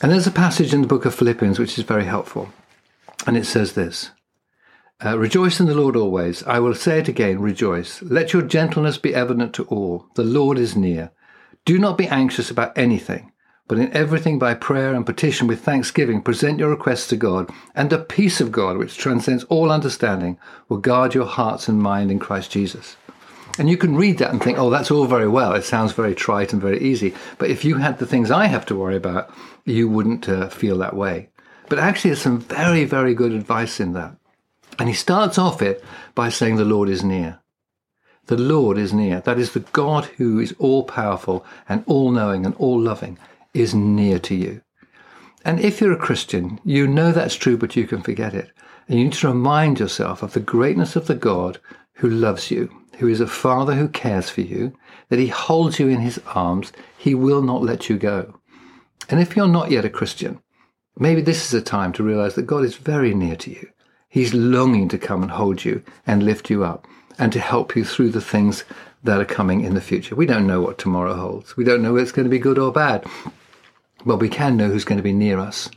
And 0.03 0.13
there's 0.13 0.27
a 0.27 0.33
passage 0.33 0.75
in 0.75 0.83
the 0.83 0.89
book 0.89 1.07
of 1.07 1.15
Philippians 1.15 1.59
which 1.59 1.79
is 1.79 1.85
very 1.85 2.05
helpful. 2.05 2.51
And 3.27 3.37
it 3.37 3.47
says 3.47 3.73
this 3.73 4.11
uh, 5.05 5.19
Rejoice 5.19 5.59
in 5.59 5.67
the 5.67 5.75
Lord 5.75 5.97
always. 5.97 6.43
I 6.43 6.59
will 6.59 6.75
say 6.75 6.99
it 6.99 7.09
again, 7.09 7.41
rejoice. 7.41 8.03
Let 8.03 8.33
your 8.33 8.43
gentleness 8.43 8.99
be 8.99 9.15
evident 9.15 9.55
to 9.55 9.65
all. 9.65 10.07
The 10.15 10.25
Lord 10.25 10.59
is 10.59 10.77
near. 10.77 11.13
Do 11.65 11.79
not 11.79 11.99
be 11.99 12.07
anxious 12.09 12.51
about 12.51 12.77
anything, 12.77 13.33
but 13.69 13.79
in 13.79 13.93
everything 13.93 14.39
by 14.39 14.55
prayer 14.55 14.95
and 14.95 15.05
petition 15.05 15.47
with 15.47 15.65
thanksgiving, 15.65 16.23
present 16.23 16.61
your 16.61 16.71
requests 16.71 17.09
to 17.09 17.17
God, 17.17 17.51
and 17.75 17.91
the 17.91 17.99
peace 17.99 18.41
of 18.41 18.53
God, 18.53 18.77
which 18.77 18.99
transcends 18.99 19.45
all 19.45 19.73
understanding, 19.73 20.39
will 20.69 20.79
guard 20.79 21.15
your 21.15 21.27
hearts 21.27 21.69
and 21.69 21.81
mind 21.81 22.11
in 22.11 22.19
Christ 22.19 22.51
Jesus. 22.51 22.97
And 23.59 23.71
you 23.71 23.77
can 23.77 23.97
read 23.97 24.19
that 24.19 24.31
and 24.31 24.43
think, 24.43 24.59
oh, 24.59 24.71
that's 24.71 24.91
all 24.91 25.07
very 25.07 25.29
well. 25.29 25.55
It 25.55 25.65
sounds 25.65 25.93
very 25.93 26.15
trite 26.15 26.53
and 26.53 26.61
very 26.61 26.81
easy. 26.81 27.15
But 27.39 27.51
if 27.51 27.65
you 27.65 27.77
had 27.77 27.99
the 27.99 28.07
things 28.07 28.31
I 28.31 28.47
have 28.47 28.67
to 28.67 28.77
worry 28.77 28.97
about, 28.97 29.31
you 29.65 29.89
wouldn't 29.89 30.29
uh, 30.29 30.49
feel 30.49 30.79
that 30.79 30.97
way. 30.97 31.31
But 31.69 31.79
actually, 31.79 32.11
there's 32.11 32.23
some 32.23 32.41
very, 32.41 32.85
very 32.85 33.15
good 33.15 33.33
advice 33.33 33.81
in 33.81 33.93
that. 33.95 34.17
And 34.79 34.89
he 34.89 34.95
starts 34.95 35.39
off 35.39 35.63
it 35.63 35.83
by 36.15 36.29
saying, 36.29 36.57
The 36.57 36.65
Lord 36.65 36.89
is 36.89 37.03
near. 37.03 37.41
The 38.27 38.37
Lord 38.37 38.77
is 38.77 38.93
near. 38.93 39.21
That 39.21 39.39
is, 39.39 39.53
the 39.53 39.61
God 39.61 40.05
who 40.17 40.39
is 40.39 40.55
all 40.59 40.85
powerful 40.85 41.45
and 41.69 41.83
all 41.87 42.11
knowing 42.11 42.45
and 42.45 42.55
all 42.57 42.79
loving 42.79 43.19
is 43.55 43.75
near 43.75 44.19
to 44.19 44.35
you. 44.35 44.63
And 45.45 45.61
if 45.61 45.81
you're 45.81 45.93
a 45.93 45.97
Christian, 45.97 46.61
you 46.65 46.89
know 46.89 47.13
that's 47.13 47.37
true, 47.37 47.57
but 47.57 47.77
you 47.77 47.87
can 47.87 48.03
forget 48.03 48.35
it. 48.35 48.51
And 48.89 48.99
you 48.99 49.05
need 49.05 49.15
to 49.15 49.29
remind 49.29 49.79
yourself 49.79 50.23
of 50.23 50.33
the 50.33 50.41
greatness 50.41 50.97
of 50.97 51.07
the 51.07 51.15
God 51.15 51.61
who 51.95 52.11
loves 52.11 52.51
you, 52.51 52.71
who 52.99 53.09
is 53.09 53.21
a 53.21 53.27
father 53.27 53.75
who 53.75 53.89
cares 53.89 54.31
for 54.31 54.41
you, 54.41 54.77
that 55.09 55.19
he 55.19 55.29
holds 55.29 55.79
you 55.79 55.89
in 55.89 56.01
his 56.01 56.21
arms. 56.35 56.73
He 56.97 57.15
will 57.15 57.43
not 57.43 57.63
let 57.63 57.89
you 57.89 57.97
go. 57.97 58.39
And 59.09 59.21
if 59.21 59.37
you're 59.37 59.49
not 59.49 59.71
yet 59.71 59.85
a 59.85 59.91
Christian, 59.91 60.41
maybe 60.99 61.21
this 61.21 61.45
is 61.47 61.55
a 61.55 61.63
time 61.63 61.93
to 61.95 62.03
realize 62.03 62.35
that 62.35 62.47
God 62.47 62.65
is 62.65 62.77
very 62.77 63.15
near 63.15 63.37
to 63.37 63.51
you. 63.51 63.69
He's 64.09 64.35
longing 64.35 64.89
to 64.89 64.99
come 64.99 65.23
and 65.23 65.31
hold 65.31 65.65
you 65.65 65.83
and 66.07 66.23
lift 66.23 66.51
you 66.51 66.65
up 66.65 66.87
and 67.19 67.33
to 67.33 67.41
help 67.41 67.77
you 67.77 67.85
through 67.85 68.11
the 68.11 68.21
things 68.21 68.65
that 69.05 69.21
are 69.21 69.25
coming 69.25 69.63
in 69.63 69.75
the 69.75 69.81
future. 69.81 70.15
We 70.15 70.27
don't 70.27 70.47
know 70.47 70.61
what 70.61 70.79
tomorrow 70.79 71.15
holds. 71.15 71.57
We 71.57 71.65
don't 71.65 71.83
know 71.83 71.93
whether 71.93 72.03
it's 72.03 72.13
going 72.13 72.25
to 72.25 72.31
be 72.31 72.39
good 72.39 72.59
or 72.59 72.73
bad, 72.73 73.05
but 74.05 74.19
we 74.19 74.29
can 74.29 74.57
know 74.57 74.69
who's 74.69 74.85
going 74.85 74.99
to 74.99 75.03
be 75.03 75.13
near 75.13 75.39
us. 75.39 75.71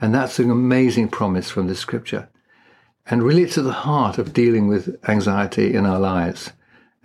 And 0.00 0.14
that's 0.14 0.38
an 0.38 0.50
amazing 0.50 1.08
promise 1.08 1.50
from 1.50 1.66
the 1.66 1.74
scripture. 1.74 2.28
And 3.06 3.22
really, 3.22 3.42
it's 3.42 3.58
at 3.58 3.64
the 3.64 3.72
heart 3.72 4.18
of 4.18 4.32
dealing 4.32 4.68
with 4.68 4.98
anxiety 5.08 5.74
in 5.74 5.86
our 5.86 5.98
lives. 5.98 6.52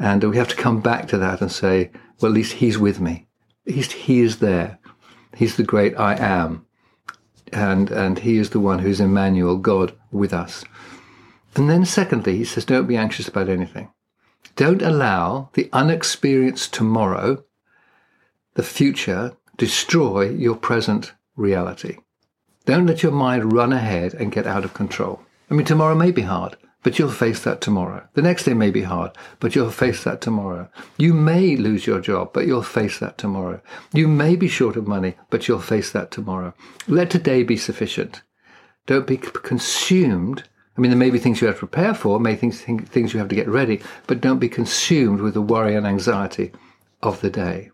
And 0.04 0.22
we 0.22 0.36
have 0.36 0.50
to 0.50 0.58
come 0.58 0.82
back 0.82 1.08
to 1.08 1.18
that 1.20 1.40
and 1.40 1.50
say, 1.50 1.90
well, 2.20 2.30
at 2.30 2.36
least 2.36 2.56
He's 2.56 2.78
with 2.78 3.00
me. 3.00 3.26
At 3.66 3.76
least 3.76 3.94
He 3.94 4.20
is 4.20 4.40
there. 4.40 4.78
He's 5.34 5.56
the 5.56 5.64
great 5.64 5.98
I 5.98 6.16
am. 6.16 6.66
And, 7.54 7.90
and 7.90 8.20
He 8.20 8.38
is 8.38 8.50
the 8.50 8.60
one 8.60 8.80
who's 8.80 9.00
Emmanuel, 9.00 9.56
God 9.56 9.94
with 10.12 10.34
us. 10.34 10.66
And 11.56 11.70
then, 11.70 11.86
secondly, 11.86 12.36
He 12.36 12.44
says, 12.44 12.66
don't 12.66 12.86
be 12.86 12.98
anxious 12.98 13.30
about 13.30 13.48
anything. 13.48 13.94
Don't 14.58 14.82
allow 14.82 15.50
the 15.54 15.70
unexperienced 15.72 16.74
tomorrow, 16.74 17.46
the 18.56 18.64
future, 18.64 19.38
destroy 19.56 20.30
your 20.30 20.58
present 20.58 21.14
reality. 21.38 22.00
Don't 22.66 22.88
let 22.88 23.04
your 23.04 23.14
mind 23.14 23.54
run 23.54 23.72
ahead 23.72 24.14
and 24.14 24.34
get 24.34 24.48
out 24.48 24.66
of 24.66 24.74
control. 24.74 25.22
I 25.50 25.54
mean, 25.54 25.66
tomorrow 25.66 25.96
may 25.96 26.12
be 26.12 26.24
hard, 26.24 26.58
but 26.84 27.00
you'll 27.00 27.10
face 27.10 27.44
that 27.44 27.62
tomorrow. 27.62 28.08
The 28.14 28.22
next 28.22 28.44
day 28.44 28.54
may 28.54 28.70
be 28.70 28.84
hard, 28.84 29.12
but 29.40 29.56
you'll 29.56 29.72
face 29.72 30.04
that 30.04 30.22
tomorrow. 30.22 30.70
You 30.98 31.14
may 31.14 31.56
lose 31.56 31.88
your 31.88 32.02
job, 32.02 32.32
but 32.34 32.46
you'll 32.46 32.62
face 32.62 33.00
that 33.00 33.18
tomorrow. 33.18 33.62
You 33.94 34.08
may 34.08 34.36
be 34.36 34.48
short 34.48 34.76
of 34.76 34.88
money, 34.88 35.16
but 35.30 35.48
you'll 35.48 35.60
face 35.60 35.92
that 35.92 36.12
tomorrow. 36.12 36.54
Let 36.88 37.10
today 37.10 37.44
be 37.44 37.58
sufficient. 37.58 38.22
Don't 38.86 39.08
be 39.08 39.18
consumed. 39.18 40.44
I 40.78 40.82
mean, 40.82 40.92
there 40.92 40.98
may 40.98 41.10
be 41.10 41.20
things 41.20 41.40
you 41.40 41.48
have 41.48 41.58
to 41.58 41.68
prepare 41.68 41.94
for, 41.94 42.20
may 42.20 42.36
things, 42.36 42.62
things 42.62 43.14
you 43.14 43.20
have 43.20 43.30
to 43.30 43.36
get 43.36 43.48
ready, 43.48 43.82
but 44.08 44.22
don't 44.22 44.40
be 44.40 44.50
consumed 44.50 45.22
with 45.22 45.36
the 45.36 45.42
worry 45.42 45.76
and 45.76 45.88
anxiety 45.88 46.52
of 47.02 47.22
the 47.22 47.30
day. 47.30 47.72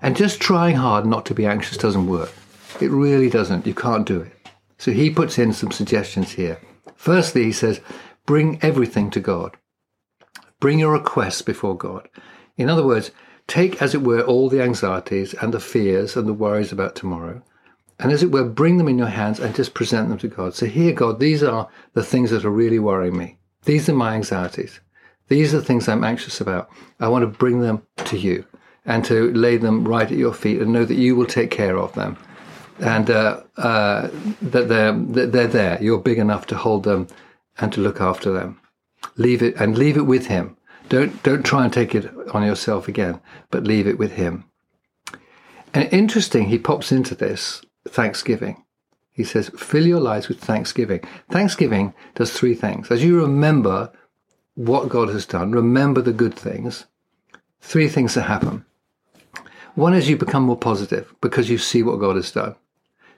And 0.00 0.16
just 0.16 0.40
trying 0.40 0.76
hard 0.76 1.06
not 1.06 1.26
to 1.26 1.34
be 1.34 1.46
anxious 1.46 1.76
doesn't 1.76 2.06
work. 2.06 2.32
It 2.80 2.90
really 2.90 3.28
doesn't. 3.30 3.66
You 3.66 3.74
can't 3.74 4.06
do 4.06 4.20
it. 4.20 4.32
So 4.78 4.92
he 4.92 5.10
puts 5.10 5.38
in 5.38 5.52
some 5.52 5.72
suggestions 5.72 6.32
here. 6.32 6.60
Firstly, 6.94 7.44
he 7.44 7.52
says, 7.52 7.80
bring 8.26 8.58
everything 8.62 9.10
to 9.10 9.20
God. 9.20 9.56
Bring 10.60 10.78
your 10.78 10.92
requests 10.92 11.42
before 11.42 11.76
God. 11.76 12.08
In 12.56 12.68
other 12.68 12.84
words, 12.84 13.10
take, 13.46 13.80
as 13.80 13.94
it 13.94 14.02
were, 14.02 14.22
all 14.22 14.48
the 14.48 14.62
anxieties 14.62 15.34
and 15.34 15.54
the 15.54 15.60
fears 15.60 16.16
and 16.16 16.26
the 16.26 16.34
worries 16.34 16.72
about 16.72 16.96
tomorrow, 16.96 17.42
and 17.98 18.12
as 18.12 18.22
it 18.22 18.30
were, 18.30 18.44
bring 18.44 18.76
them 18.76 18.88
in 18.88 18.98
your 18.98 19.08
hands 19.08 19.40
and 19.40 19.54
just 19.54 19.74
present 19.74 20.08
them 20.08 20.18
to 20.18 20.28
God. 20.28 20.54
So, 20.54 20.66
here, 20.66 20.92
God, 20.92 21.18
these 21.18 21.42
are 21.42 21.68
the 21.94 22.02
things 22.02 22.30
that 22.30 22.44
are 22.44 22.50
really 22.50 22.78
worrying 22.78 23.16
me. 23.16 23.38
These 23.64 23.88
are 23.88 23.94
my 23.94 24.14
anxieties. 24.14 24.80
These 25.28 25.54
are 25.54 25.58
the 25.58 25.64
things 25.64 25.88
I'm 25.88 26.04
anxious 26.04 26.40
about. 26.40 26.68
I 27.00 27.08
want 27.08 27.22
to 27.22 27.38
bring 27.38 27.60
them 27.60 27.82
to 28.04 28.18
you 28.18 28.44
and 28.84 29.04
to 29.06 29.32
lay 29.32 29.56
them 29.56 29.86
right 29.88 30.10
at 30.10 30.18
your 30.18 30.34
feet 30.34 30.60
and 30.60 30.72
know 30.72 30.84
that 30.84 30.94
you 30.94 31.16
will 31.16 31.26
take 31.26 31.50
care 31.50 31.76
of 31.76 31.92
them 31.94 32.16
and 32.78 33.10
uh, 33.10 33.42
uh, 33.56 34.08
that 34.42 34.68
they're 34.68 34.92
they're 35.26 35.46
there. 35.46 35.78
You're 35.80 35.98
big 35.98 36.18
enough 36.18 36.46
to 36.48 36.56
hold 36.56 36.84
them 36.84 37.08
and 37.58 37.72
to 37.72 37.80
look 37.80 38.00
after 38.00 38.32
them. 38.32 38.60
Leave 39.16 39.42
it 39.42 39.56
and 39.56 39.78
leave 39.78 39.96
it 39.96 40.06
with 40.06 40.26
Him. 40.26 40.56
Don't 40.88 41.22
don't 41.22 41.44
try 41.44 41.64
and 41.64 41.72
take 41.72 41.94
it 41.94 42.10
on 42.32 42.44
yourself 42.44 42.88
again, 42.88 43.20
but 43.50 43.64
leave 43.64 43.86
it 43.86 43.98
with 43.98 44.12
Him. 44.12 44.44
And 45.74 45.92
interesting, 45.92 46.48
he 46.48 46.58
pops 46.58 46.92
into 46.92 47.14
this 47.14 47.62
Thanksgiving. 47.88 48.64
He 49.12 49.24
says, 49.24 49.50
"Fill 49.56 49.86
your 49.86 50.00
lives 50.00 50.28
with 50.28 50.40
thanksgiving." 50.40 51.00
Thanksgiving 51.30 51.94
does 52.14 52.32
three 52.32 52.54
things. 52.54 52.90
As 52.90 53.02
you 53.02 53.18
remember 53.18 53.90
what 54.54 54.88
God 54.88 55.08
has 55.08 55.26
done, 55.26 55.52
remember 55.52 56.02
the 56.02 56.12
good 56.12 56.34
things. 56.34 56.84
Three 57.60 57.88
things 57.88 58.14
that 58.14 58.22
happen. 58.22 58.64
One 59.74 59.94
is 59.94 60.08
you 60.08 60.16
become 60.16 60.44
more 60.44 60.58
positive 60.58 61.14
because 61.20 61.50
you 61.50 61.58
see 61.58 61.82
what 61.82 62.00
God 62.00 62.16
has 62.16 62.30
done 62.30 62.56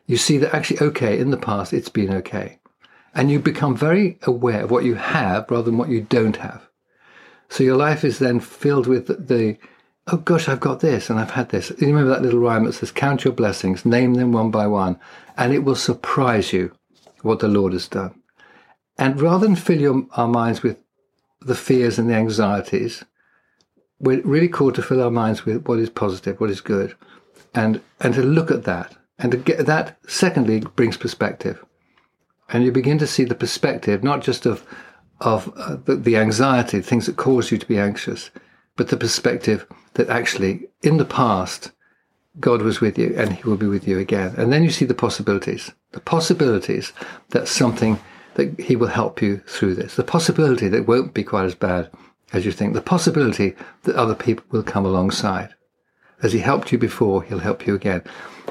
you 0.08 0.16
see 0.16 0.38
that 0.38 0.54
actually, 0.54 0.80
okay, 0.80 1.18
in 1.20 1.30
the 1.30 1.36
past, 1.36 1.72
it's 1.72 1.90
been 1.90 2.12
okay. 2.12 2.58
And 3.14 3.30
you 3.30 3.40
become 3.40 3.76
very 3.76 4.18
aware 4.22 4.64
of 4.64 4.70
what 4.70 4.84
you 4.84 4.94
have 4.94 5.50
rather 5.50 5.64
than 5.64 5.78
what 5.78 5.88
you 5.88 6.02
don't 6.02 6.36
have. 6.36 6.68
So 7.48 7.64
your 7.64 7.76
life 7.76 8.04
is 8.04 8.18
then 8.18 8.40
filled 8.40 8.86
with 8.86 9.06
the, 9.28 9.56
oh 10.06 10.18
gosh, 10.18 10.48
I've 10.48 10.60
got 10.60 10.80
this 10.80 11.08
and 11.08 11.18
I've 11.18 11.30
had 11.30 11.48
this. 11.48 11.70
You 11.78 11.86
remember 11.86 12.10
that 12.10 12.22
little 12.22 12.40
rhyme 12.40 12.64
that 12.64 12.74
says, 12.74 12.92
count 12.92 13.24
your 13.24 13.32
blessings, 13.32 13.84
name 13.84 14.14
them 14.14 14.32
one 14.32 14.50
by 14.50 14.66
one, 14.66 15.00
and 15.36 15.52
it 15.52 15.64
will 15.64 15.74
surprise 15.74 16.52
you 16.52 16.72
what 17.22 17.40
the 17.40 17.48
Lord 17.48 17.72
has 17.72 17.88
done. 17.88 18.20
And 18.98 19.20
rather 19.20 19.46
than 19.46 19.56
fill 19.56 19.80
your, 19.80 20.06
our 20.12 20.28
minds 20.28 20.62
with 20.62 20.76
the 21.40 21.54
fears 21.54 21.98
and 21.98 22.10
the 22.10 22.14
anxieties, 22.14 23.04
we're 23.98 24.20
really 24.22 24.48
called 24.48 24.74
to 24.76 24.82
fill 24.82 25.02
our 25.02 25.10
minds 25.10 25.44
with 25.44 25.66
what 25.66 25.78
is 25.78 25.90
positive, 25.90 26.40
what 26.40 26.50
is 26.50 26.60
good, 26.60 26.94
and, 27.54 27.80
and 28.00 28.14
to 28.14 28.22
look 28.22 28.50
at 28.50 28.64
that 28.64 28.96
and 29.18 29.32
to 29.32 29.38
get 29.38 29.66
that, 29.66 29.98
secondly, 30.06 30.60
brings 30.60 30.96
perspective. 30.96 31.64
And 32.50 32.64
you 32.64 32.72
begin 32.72 32.98
to 32.98 33.06
see 33.06 33.24
the 33.24 33.34
perspective, 33.34 34.02
not 34.02 34.22
just 34.22 34.46
of, 34.46 34.64
of 35.20 35.52
uh, 35.56 35.76
the, 35.84 35.96
the 35.96 36.16
anxiety, 36.16 36.80
things 36.80 37.06
that 37.06 37.16
cause 37.16 37.50
you 37.50 37.58
to 37.58 37.66
be 37.66 37.78
anxious, 37.78 38.30
but 38.76 38.88
the 38.88 38.96
perspective 38.96 39.66
that 39.94 40.08
actually, 40.08 40.68
in 40.82 40.96
the 40.96 41.04
past, 41.04 41.72
God 42.40 42.62
was 42.62 42.80
with 42.80 42.98
you 42.98 43.14
and 43.16 43.32
he 43.32 43.42
will 43.42 43.56
be 43.56 43.66
with 43.66 43.88
you 43.88 43.98
again. 43.98 44.34
And 44.36 44.52
then 44.52 44.62
you 44.62 44.70
see 44.70 44.84
the 44.84 44.94
possibilities, 44.94 45.72
the 45.92 46.00
possibilities 46.00 46.92
that 47.30 47.48
something 47.48 47.98
that 48.34 48.58
he 48.60 48.76
will 48.76 48.88
help 48.88 49.20
you 49.20 49.38
through 49.46 49.74
this, 49.74 49.96
the 49.96 50.04
possibility 50.04 50.68
that 50.68 50.78
it 50.78 50.88
won't 50.88 51.14
be 51.14 51.24
quite 51.24 51.44
as 51.44 51.56
bad 51.56 51.90
as 52.32 52.44
you 52.44 52.52
think, 52.52 52.74
the 52.74 52.80
possibility 52.80 53.54
that 53.82 53.96
other 53.96 54.14
people 54.14 54.44
will 54.50 54.62
come 54.62 54.86
alongside. 54.86 55.54
As 56.22 56.32
he 56.32 56.40
helped 56.40 56.72
you 56.72 56.78
before, 56.78 57.22
he'll 57.22 57.38
help 57.38 57.66
you 57.66 57.74
again. 57.74 58.02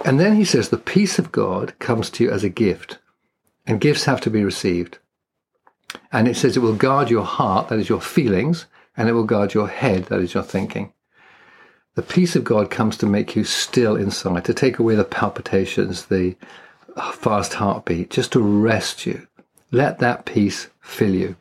And 0.04 0.20
then 0.20 0.36
he 0.36 0.46
says 0.46 0.70
the 0.70 0.78
peace 0.78 1.20
of 1.20 1.32
God 1.32 1.78
comes 1.80 2.10
to 2.12 2.24
you 2.24 2.32
as 2.32 2.44
a 2.44 2.50
gift, 2.50 2.98
and 3.68 3.82
gifts 3.82 4.06
have 4.06 4.22
to 4.22 4.30
be 4.30 4.44
received. 4.44 4.98
And 6.12 6.28
it 6.28 6.38
says 6.38 6.56
it 6.56 6.62
will 6.62 6.76
guard 6.76 7.10
your 7.10 7.26
heart, 7.26 7.68
that 7.68 7.80
is 7.80 7.90
your 7.90 8.02
feelings, 8.02 8.66
and 8.96 9.10
it 9.10 9.12
will 9.12 9.26
guard 9.26 9.54
your 9.54 9.68
head, 9.68 10.06
that 10.06 10.22
is 10.22 10.34
your 10.34 10.44
thinking. 10.44 10.94
The 11.96 12.02
peace 12.02 12.36
of 12.36 12.44
God 12.44 12.72
comes 12.72 12.98
to 12.98 13.06
make 13.06 13.36
you 13.36 13.44
still 13.44 13.96
inside, 13.96 14.46
to 14.46 14.54
take 14.54 14.80
away 14.80 14.96
the 14.96 15.04
palpitations, 15.04 16.06
the 16.06 16.36
uh, 16.96 17.12
fast 17.12 17.56
heartbeat, 17.56 18.10
just 18.10 18.32
to 18.32 18.40
rest 18.40 19.06
you. 19.06 19.28
Let 19.72 20.00
that 20.00 20.26
peace 20.26 20.70
fill 20.80 21.14
you. 21.14 21.36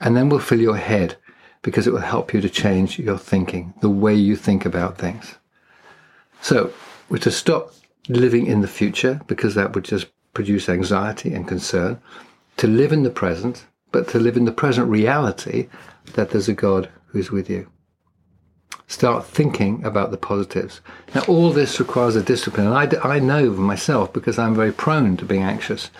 And 0.00 0.16
then 0.16 0.28
we'll 0.28 0.38
fill 0.38 0.60
your 0.60 0.76
head 0.76 1.16
because 1.62 1.86
it 1.86 1.92
will 1.92 2.00
help 2.00 2.32
you 2.32 2.40
to 2.40 2.48
change 2.48 2.98
your 2.98 3.18
thinking, 3.18 3.74
the 3.80 3.90
way 3.90 4.14
you 4.14 4.36
think 4.36 4.64
about 4.64 4.96
things. 4.96 5.34
So 6.40 6.72
we're 7.08 7.18
to 7.18 7.30
stop 7.30 7.74
living 8.08 8.46
in 8.46 8.60
the 8.60 8.68
future 8.68 9.20
because 9.26 9.54
that 9.56 9.74
would 9.74 9.84
just 9.84 10.06
produce 10.38 10.68
anxiety 10.68 11.34
and 11.34 11.48
concern, 11.48 12.00
to 12.58 12.68
live 12.68 12.92
in 12.92 13.02
the 13.02 13.10
present, 13.10 13.66
but 13.90 14.06
to 14.06 14.20
live 14.20 14.36
in 14.36 14.44
the 14.44 14.52
present 14.52 14.88
reality 14.88 15.68
that 16.14 16.30
there's 16.30 16.48
a 16.48 16.52
God 16.52 16.88
who's 17.06 17.32
with 17.32 17.50
you. 17.50 17.68
Start 18.86 19.26
thinking 19.26 19.84
about 19.84 20.12
the 20.12 20.16
positives. 20.16 20.80
Now, 21.12 21.22
all 21.22 21.50
this 21.50 21.80
requires 21.80 22.14
a 22.14 22.22
discipline, 22.22 22.68
and 22.68 22.76
I, 22.76 23.16
I 23.16 23.18
know 23.18 23.50
myself 23.50 24.12
because 24.12 24.38
I'm 24.38 24.54
very 24.54 24.70
prone 24.70 25.16
to 25.16 25.24
being 25.24 25.42
anxious. 25.42 25.90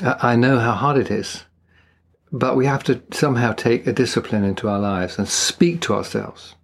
I 0.00 0.36
know 0.36 0.60
how 0.60 0.74
hard 0.74 0.96
it 0.96 1.10
is, 1.10 1.42
but 2.30 2.54
we 2.54 2.66
have 2.66 2.84
to 2.84 3.02
somehow 3.10 3.52
take 3.52 3.84
a 3.88 3.92
discipline 3.92 4.44
into 4.44 4.68
our 4.68 4.78
lives 4.78 5.18
and 5.18 5.28
speak 5.28 5.80
to 5.80 5.94
ourselves. 5.94 6.54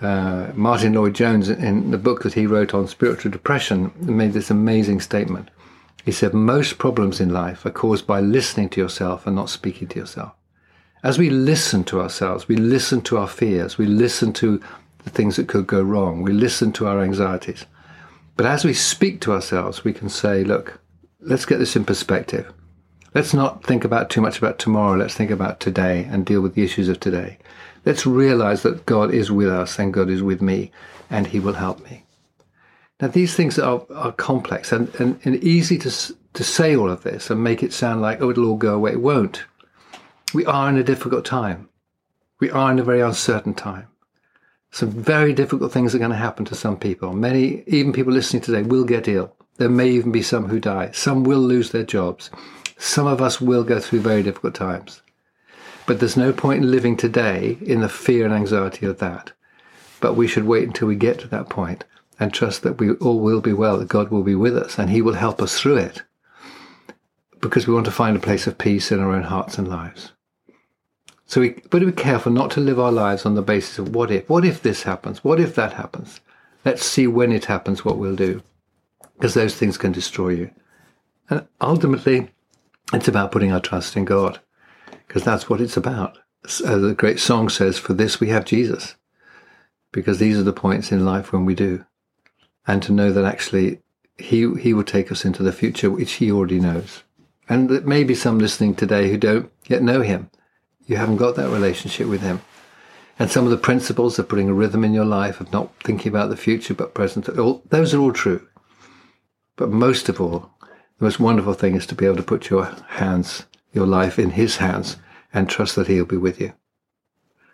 Uh, 0.00 0.50
Martyn 0.54 0.94
Lloyd-Jones, 0.94 1.50
in 1.50 1.90
the 1.90 1.98
book 1.98 2.22
that 2.22 2.32
he 2.32 2.46
wrote 2.46 2.72
on 2.72 2.88
spiritual 2.88 3.30
depression, 3.30 3.92
made 4.00 4.32
this 4.32 4.50
amazing 4.50 5.00
statement. 5.00 5.50
He 6.04 6.12
said, 6.12 6.32
Most 6.32 6.78
problems 6.78 7.20
in 7.20 7.28
life 7.30 7.66
are 7.66 7.70
caused 7.70 8.06
by 8.06 8.20
listening 8.20 8.70
to 8.70 8.80
yourself 8.80 9.26
and 9.26 9.36
not 9.36 9.50
speaking 9.50 9.88
to 9.88 9.98
yourself. 9.98 10.32
As 11.02 11.18
we 11.18 11.28
listen 11.28 11.84
to 11.84 12.00
ourselves, 12.00 12.48
we 12.48 12.56
listen 12.56 13.02
to 13.02 13.18
our 13.18 13.28
fears, 13.28 13.76
we 13.76 13.86
listen 13.86 14.32
to 14.34 14.60
the 15.04 15.10
things 15.10 15.36
that 15.36 15.48
could 15.48 15.66
go 15.66 15.82
wrong, 15.82 16.22
we 16.22 16.32
listen 16.32 16.72
to 16.72 16.86
our 16.86 17.02
anxieties. 17.02 17.66
But 18.36 18.46
as 18.46 18.64
we 18.64 18.72
speak 18.72 19.20
to 19.22 19.32
ourselves, 19.32 19.84
we 19.84 19.92
can 19.92 20.08
say, 20.08 20.44
Look, 20.44 20.80
let's 21.20 21.44
get 21.44 21.58
this 21.58 21.76
in 21.76 21.84
perspective. 21.84 22.50
Let's 23.14 23.34
not 23.34 23.64
think 23.64 23.84
about 23.84 24.08
too 24.08 24.20
much 24.20 24.38
about 24.38 24.58
tomorrow. 24.58 24.96
Let's 24.96 25.14
think 25.14 25.30
about 25.30 25.58
today 25.58 26.06
and 26.10 26.24
deal 26.24 26.40
with 26.40 26.54
the 26.54 26.62
issues 26.62 26.88
of 26.88 27.00
today. 27.00 27.38
Let's 27.84 28.06
realize 28.06 28.62
that 28.62 28.86
God 28.86 29.12
is 29.12 29.30
with 29.30 29.48
us 29.48 29.78
and 29.78 29.92
God 29.92 30.10
is 30.10 30.22
with 30.22 30.42
me 30.42 30.70
and 31.08 31.26
He 31.26 31.40
will 31.40 31.54
help 31.54 31.82
me. 31.90 32.04
Now, 33.00 33.08
these 33.08 33.34
things 33.34 33.58
are, 33.58 33.82
are 33.94 34.12
complex 34.12 34.72
and, 34.72 34.94
and, 34.96 35.18
and 35.24 35.36
easy 35.42 35.78
to, 35.78 36.14
to 36.34 36.44
say 36.44 36.76
all 36.76 36.90
of 36.90 37.02
this 37.02 37.30
and 37.30 37.42
make 37.42 37.62
it 37.62 37.72
sound 37.72 38.02
like, 38.02 38.20
oh, 38.20 38.30
it'll 38.30 38.50
all 38.50 38.56
go 38.56 38.74
away. 38.74 38.92
It 38.92 39.00
won't. 39.00 39.44
We 40.34 40.44
are 40.44 40.68
in 40.68 40.76
a 40.76 40.84
difficult 40.84 41.24
time. 41.24 41.68
We 42.40 42.50
are 42.50 42.70
in 42.70 42.78
a 42.78 42.84
very 42.84 43.00
uncertain 43.00 43.54
time. 43.54 43.86
Some 44.70 44.90
very 44.90 45.32
difficult 45.32 45.72
things 45.72 45.94
are 45.94 45.98
going 45.98 46.10
to 46.10 46.16
happen 46.16 46.44
to 46.46 46.54
some 46.54 46.76
people. 46.76 47.12
Many, 47.12 47.64
even 47.66 47.92
people 47.92 48.12
listening 48.12 48.42
today, 48.42 48.62
will 48.62 48.84
get 48.84 49.08
ill. 49.08 49.34
There 49.56 49.68
may 49.68 49.88
even 49.90 50.12
be 50.12 50.22
some 50.22 50.48
who 50.48 50.60
die. 50.60 50.90
Some 50.92 51.24
will 51.24 51.40
lose 51.40 51.70
their 51.70 51.82
jobs. 51.82 52.30
Some 52.78 53.06
of 53.06 53.20
us 53.20 53.40
will 53.40 53.64
go 53.64 53.80
through 53.80 54.00
very 54.00 54.22
difficult 54.22 54.54
times. 54.54 55.02
But 55.90 55.98
there's 55.98 56.16
no 56.16 56.32
point 56.32 56.62
in 56.62 56.70
living 56.70 56.96
today 56.96 57.58
in 57.60 57.80
the 57.80 57.88
fear 57.88 58.24
and 58.24 58.32
anxiety 58.32 58.86
of 58.86 59.00
that. 59.00 59.32
But 59.98 60.14
we 60.14 60.28
should 60.28 60.44
wait 60.44 60.68
until 60.68 60.86
we 60.86 60.94
get 60.94 61.18
to 61.18 61.26
that 61.26 61.48
point 61.48 61.82
and 62.20 62.32
trust 62.32 62.62
that 62.62 62.78
we 62.78 62.92
all 62.92 63.18
will 63.18 63.40
be 63.40 63.52
well, 63.52 63.76
that 63.76 63.88
God 63.88 64.08
will 64.08 64.22
be 64.22 64.36
with 64.36 64.56
us 64.56 64.78
and 64.78 64.88
He 64.88 65.02
will 65.02 65.14
help 65.14 65.42
us 65.42 65.58
through 65.58 65.78
it. 65.78 66.02
Because 67.40 67.66
we 67.66 67.74
want 67.74 67.86
to 67.86 67.90
find 67.90 68.16
a 68.16 68.20
place 68.20 68.46
of 68.46 68.56
peace 68.56 68.92
in 68.92 69.00
our 69.00 69.10
own 69.10 69.24
hearts 69.24 69.58
and 69.58 69.66
lives. 69.66 70.12
So 71.26 71.40
we 71.40 71.54
better 71.70 71.86
be 71.86 71.90
careful 71.90 72.30
not 72.30 72.52
to 72.52 72.60
live 72.60 72.78
our 72.78 72.92
lives 72.92 73.26
on 73.26 73.34
the 73.34 73.42
basis 73.42 73.80
of 73.80 73.92
what 73.92 74.12
if. 74.12 74.28
What 74.28 74.44
if 74.44 74.62
this 74.62 74.84
happens? 74.84 75.24
What 75.24 75.40
if 75.40 75.56
that 75.56 75.72
happens? 75.72 76.20
Let's 76.64 76.84
see 76.84 77.08
when 77.08 77.32
it 77.32 77.46
happens 77.46 77.84
what 77.84 77.98
we'll 77.98 78.14
do. 78.14 78.44
Because 79.14 79.34
those 79.34 79.56
things 79.56 79.76
can 79.76 79.90
destroy 79.90 80.28
you. 80.28 80.50
And 81.28 81.48
ultimately, 81.60 82.30
it's 82.92 83.08
about 83.08 83.32
putting 83.32 83.50
our 83.50 83.58
trust 83.58 83.96
in 83.96 84.04
God 84.04 84.38
because 85.10 85.24
that's 85.24 85.50
what 85.50 85.60
it's 85.60 85.76
about. 85.76 86.18
As 86.44 86.62
uh, 86.64 86.78
the 86.78 86.94
great 86.94 87.18
song 87.18 87.48
says, 87.48 87.80
for 87.80 87.94
this 87.94 88.20
we 88.20 88.28
have 88.28 88.44
Jesus, 88.44 88.94
because 89.90 90.20
these 90.20 90.38
are 90.38 90.44
the 90.44 90.52
points 90.52 90.92
in 90.92 91.04
life 91.04 91.32
when 91.32 91.44
we 91.44 91.56
do. 91.56 91.84
And 92.64 92.80
to 92.84 92.92
know 92.92 93.10
that 93.10 93.24
actually 93.24 93.80
he, 94.18 94.54
he 94.54 94.72
will 94.72 94.84
take 94.84 95.10
us 95.10 95.24
into 95.24 95.42
the 95.42 95.52
future, 95.52 95.90
which 95.90 96.12
he 96.12 96.30
already 96.30 96.60
knows. 96.60 97.02
And 97.48 97.68
there 97.68 97.80
may 97.80 98.04
be 98.04 98.14
some 98.14 98.38
listening 98.38 98.76
today 98.76 99.10
who 99.10 99.18
don't 99.18 99.50
yet 99.66 99.82
know 99.82 100.00
him. 100.00 100.30
You 100.86 100.96
haven't 100.96 101.16
got 101.16 101.34
that 101.34 101.50
relationship 101.50 102.06
with 102.06 102.20
him. 102.20 102.40
And 103.18 103.32
some 103.32 103.44
of 103.44 103.50
the 103.50 103.56
principles 103.56 104.16
of 104.16 104.28
putting 104.28 104.48
a 104.48 104.54
rhythm 104.54 104.84
in 104.84 104.94
your 104.94 105.04
life, 105.04 105.40
of 105.40 105.52
not 105.52 105.74
thinking 105.82 106.10
about 106.10 106.30
the 106.30 106.36
future 106.36 106.72
but 106.72 106.94
present, 106.94 107.28
all, 107.30 107.64
those 107.68 107.92
are 107.94 107.98
all 107.98 108.12
true. 108.12 108.46
But 109.56 109.70
most 109.70 110.08
of 110.08 110.20
all, 110.20 110.52
the 110.98 111.04
most 111.06 111.18
wonderful 111.18 111.54
thing 111.54 111.74
is 111.74 111.84
to 111.86 111.96
be 111.96 112.06
able 112.06 112.18
to 112.18 112.22
put 112.22 112.48
your 112.48 112.66
hands 112.90 113.46
your 113.72 113.86
life 113.86 114.16
in 114.16 114.30
His 114.30 114.58
hands 114.58 114.96
and 115.32 115.48
trust 115.48 115.76
that 115.76 115.86
He'll 115.86 116.04
be 116.04 116.16
with 116.16 116.40
you. 116.40 116.52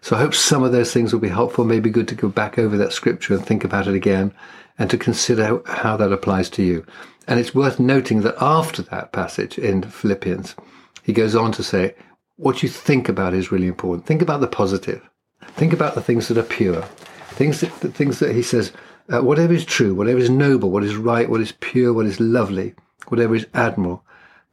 So 0.01 0.17
I 0.17 0.21
hope 0.21 0.35
some 0.35 0.63
of 0.63 0.73
those 0.73 0.93
things 0.93 1.13
will 1.13 1.21
be 1.21 1.29
helpful. 1.29 1.65
Maybe 1.65 1.91
good 1.91 2.09
to 2.09 2.15
go 2.15 2.29
back 2.29 2.59
over 2.59 2.77
that 2.77 2.93
scripture 2.93 3.35
and 3.35 3.45
think 3.45 3.65
about 3.65 3.89
it 3.89 3.95
again 3.95 4.33
and 4.79 4.89
to 4.91 4.99
consider 4.99 5.61
how 5.67 5.97
that 5.97 6.13
applies 6.13 6.49
to 6.51 6.63
you. 6.63 6.87
And 7.27 7.41
it's 7.41 7.55
worth 7.55 7.81
noting 7.81 8.21
that 8.21 8.41
after 8.41 8.83
that 8.83 9.13
passage 9.13 9.59
in 9.59 9.83
Philippians, 9.83 10.55
he 11.03 11.13
goes 11.13 11.35
on 11.35 11.51
to 11.53 11.65
say, 11.65 11.95
what 12.37 12.63
you 12.63 12.69
think 12.69 13.09
about 13.09 13.35
is 13.35 13.51
really 13.51 13.67
important. 13.67 14.07
Think 14.07 14.23
about 14.23 14.41
the 14.41 14.47
positive. 14.47 15.03
Think 15.43 15.73
about 15.73 15.95
the 15.95 16.03
things 16.03 16.29
that 16.29 16.39
are 16.39 16.43
pure. 16.43 16.83
Things 17.31 17.61
that, 17.61 17.81
the 17.81 17.91
things 17.91 18.21
that 18.21 18.35
he 18.35 18.43
says, 18.43 18.73
uh, 19.09 19.23
whatever 19.23 19.55
is 19.55 19.65
true, 19.65 19.95
whatever 19.95 20.19
is 20.19 20.31
noble, 20.31 20.71
what 20.71 20.85
is 20.85 20.95
right, 20.95 21.29
what 21.29 21.41
is 21.41 21.53
pure, 21.53 21.93
what 21.93 22.07
is 22.07 22.21
lovely, 22.21 22.75
whatever 23.09 23.35
is 23.35 23.47
admirable, 23.55 24.05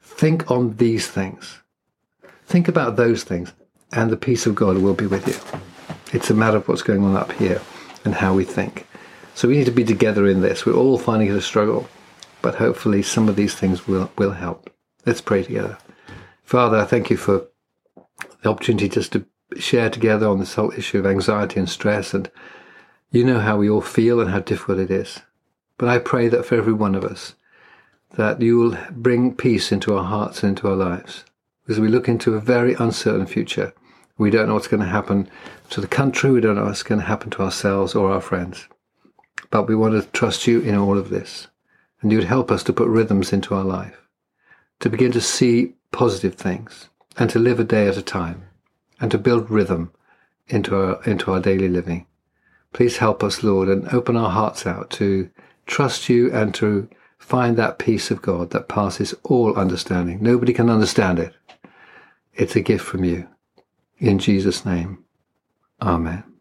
Think 0.04 0.52
on 0.52 0.76
these 0.76 1.08
things. 1.08 1.63
Think 2.46 2.68
about 2.68 2.96
those 2.96 3.24
things, 3.24 3.54
and 3.92 4.12
the 4.12 4.18
peace 4.18 4.46
of 4.46 4.56
God 4.56 4.78
will 4.78 4.94
be 4.94 5.08
with 5.08 5.28
you. 5.28 5.60
It's 6.18 6.30
a 6.30 6.36
matter 6.36 6.58
of 6.58 6.68
what's 6.68 6.82
going 6.82 7.04
on 7.04 7.16
up 7.16 7.32
here 7.34 7.62
and 8.06 8.14
how 8.14 8.34
we 8.34 8.44
think. 8.44 8.88
So 9.36 9.48
we 9.48 9.58
need 9.58 9.66
to 9.66 9.72
be 9.72 9.84
together 9.84 10.28
in 10.28 10.42
this. 10.42 10.66
We're 10.66 10.74
all 10.74 11.00
finding 11.00 11.30
it 11.30 11.36
a 11.36 11.42
struggle, 11.42 11.90
but 12.42 12.56
hopefully 12.56 13.02
some 13.02 13.28
of 13.28 13.36
these 13.36 13.56
things 13.56 13.88
will, 13.88 14.12
will 14.18 14.32
help. 14.32 14.70
Let's 15.06 15.22
pray 15.22 15.44
together. 15.44 15.78
Father, 16.44 16.78
I 16.78 16.86
thank 16.86 17.10
you 17.10 17.18
for 17.18 17.48
the 18.42 18.50
opportunity 18.50 18.90
just 18.90 19.14
to 19.14 19.26
share 19.58 19.90
together 19.90 20.28
on 20.28 20.40
this 20.40 20.56
whole 20.56 20.72
issue 20.72 21.00
of 21.00 21.06
anxiety 21.06 21.60
and 21.60 21.70
stress. 21.70 22.14
And 22.14 22.30
you 23.12 23.24
know 23.24 23.40
how 23.40 23.58
we 23.58 23.70
all 23.70 23.82
feel 23.82 24.20
and 24.20 24.30
how 24.30 24.40
difficult 24.40 24.80
it 24.80 24.92
is. 24.92 25.22
But 25.78 25.90
I 25.90 25.98
pray 25.98 26.28
that 26.28 26.46
for 26.46 26.56
every 26.56 26.74
one 26.74 26.96
of 26.96 27.04
us, 27.04 27.36
that 28.12 28.42
you 28.42 28.58
will 28.60 28.78
bring 28.92 29.36
peace 29.36 29.72
into 29.72 29.96
our 29.96 30.04
hearts 30.04 30.44
and 30.44 30.50
into 30.50 30.70
our 30.70 30.76
lives. 30.76 31.24
Because 31.64 31.80
we 31.80 31.88
look 31.88 32.10
into 32.10 32.36
a 32.36 32.42
very 32.42 32.74
uncertain 32.74 33.26
future. 33.26 33.74
We 34.18 34.30
don't 34.30 34.48
know 34.48 34.54
what's 34.54 34.68
going 34.68 34.84
to 34.84 34.90
happen 34.90 35.30
to 35.70 35.82
the 35.82 35.88
country, 35.88 36.30
we 36.32 36.42
don't 36.42 36.56
know 36.56 36.66
what's 36.66 36.84
going 36.84 37.02
to 37.02 37.08
happen 37.08 37.30
to 37.32 37.42
ourselves 37.42 37.96
or 37.96 38.12
our 38.12 38.22
friends. 38.22 38.68
But 39.50 39.68
we 39.68 39.76
want 39.76 39.94
to 39.94 40.10
trust 40.12 40.46
you 40.46 40.60
in 40.60 40.76
all 40.76 40.98
of 40.98 41.10
this. 41.10 41.48
And 42.02 42.12
you 42.12 42.18
would 42.18 42.28
help 42.28 42.52
us 42.52 42.64
to 42.64 42.74
put 42.74 42.90
rhythms 42.90 43.32
into 43.32 43.56
our 43.56 43.64
life, 43.64 44.02
to 44.82 44.90
begin 44.90 45.12
to 45.14 45.22
see 45.22 45.74
positive 45.92 46.36
things, 46.36 46.90
and 47.18 47.30
to 47.30 47.40
live 47.40 47.60
a 47.60 47.64
day 47.64 47.88
at 47.88 47.98
a 47.98 48.02
time, 48.02 48.44
and 49.00 49.10
to 49.12 49.18
build 49.18 49.50
rhythm 49.50 49.92
into 50.48 50.76
our, 50.76 51.02
into 51.04 51.32
our 51.32 51.40
daily 51.40 51.70
living. 51.70 52.06
Please 52.74 52.98
help 52.98 53.24
us, 53.24 53.42
Lord, 53.42 53.70
and 53.70 53.88
open 53.90 54.18
our 54.18 54.32
hearts 54.32 54.68
out 54.68 54.90
to 54.92 55.30
trust 55.66 56.10
you 56.10 56.32
and 56.34 56.54
to 56.56 56.90
Find 57.24 57.56
that 57.56 57.80
peace 57.80 58.12
of 58.12 58.22
God 58.22 58.50
that 58.50 58.68
passes 58.68 59.16
all 59.24 59.56
understanding. 59.56 60.20
Nobody 60.22 60.52
can 60.52 60.70
understand 60.70 61.20
it. 61.20 61.34
It's 62.34 62.56
a 62.56 62.62
gift 62.62 62.86
from 62.86 63.04
you. 63.04 63.30
In 64.00 64.20
Jesus' 64.20 64.66
name, 64.66 65.04
Amen. 65.82 66.33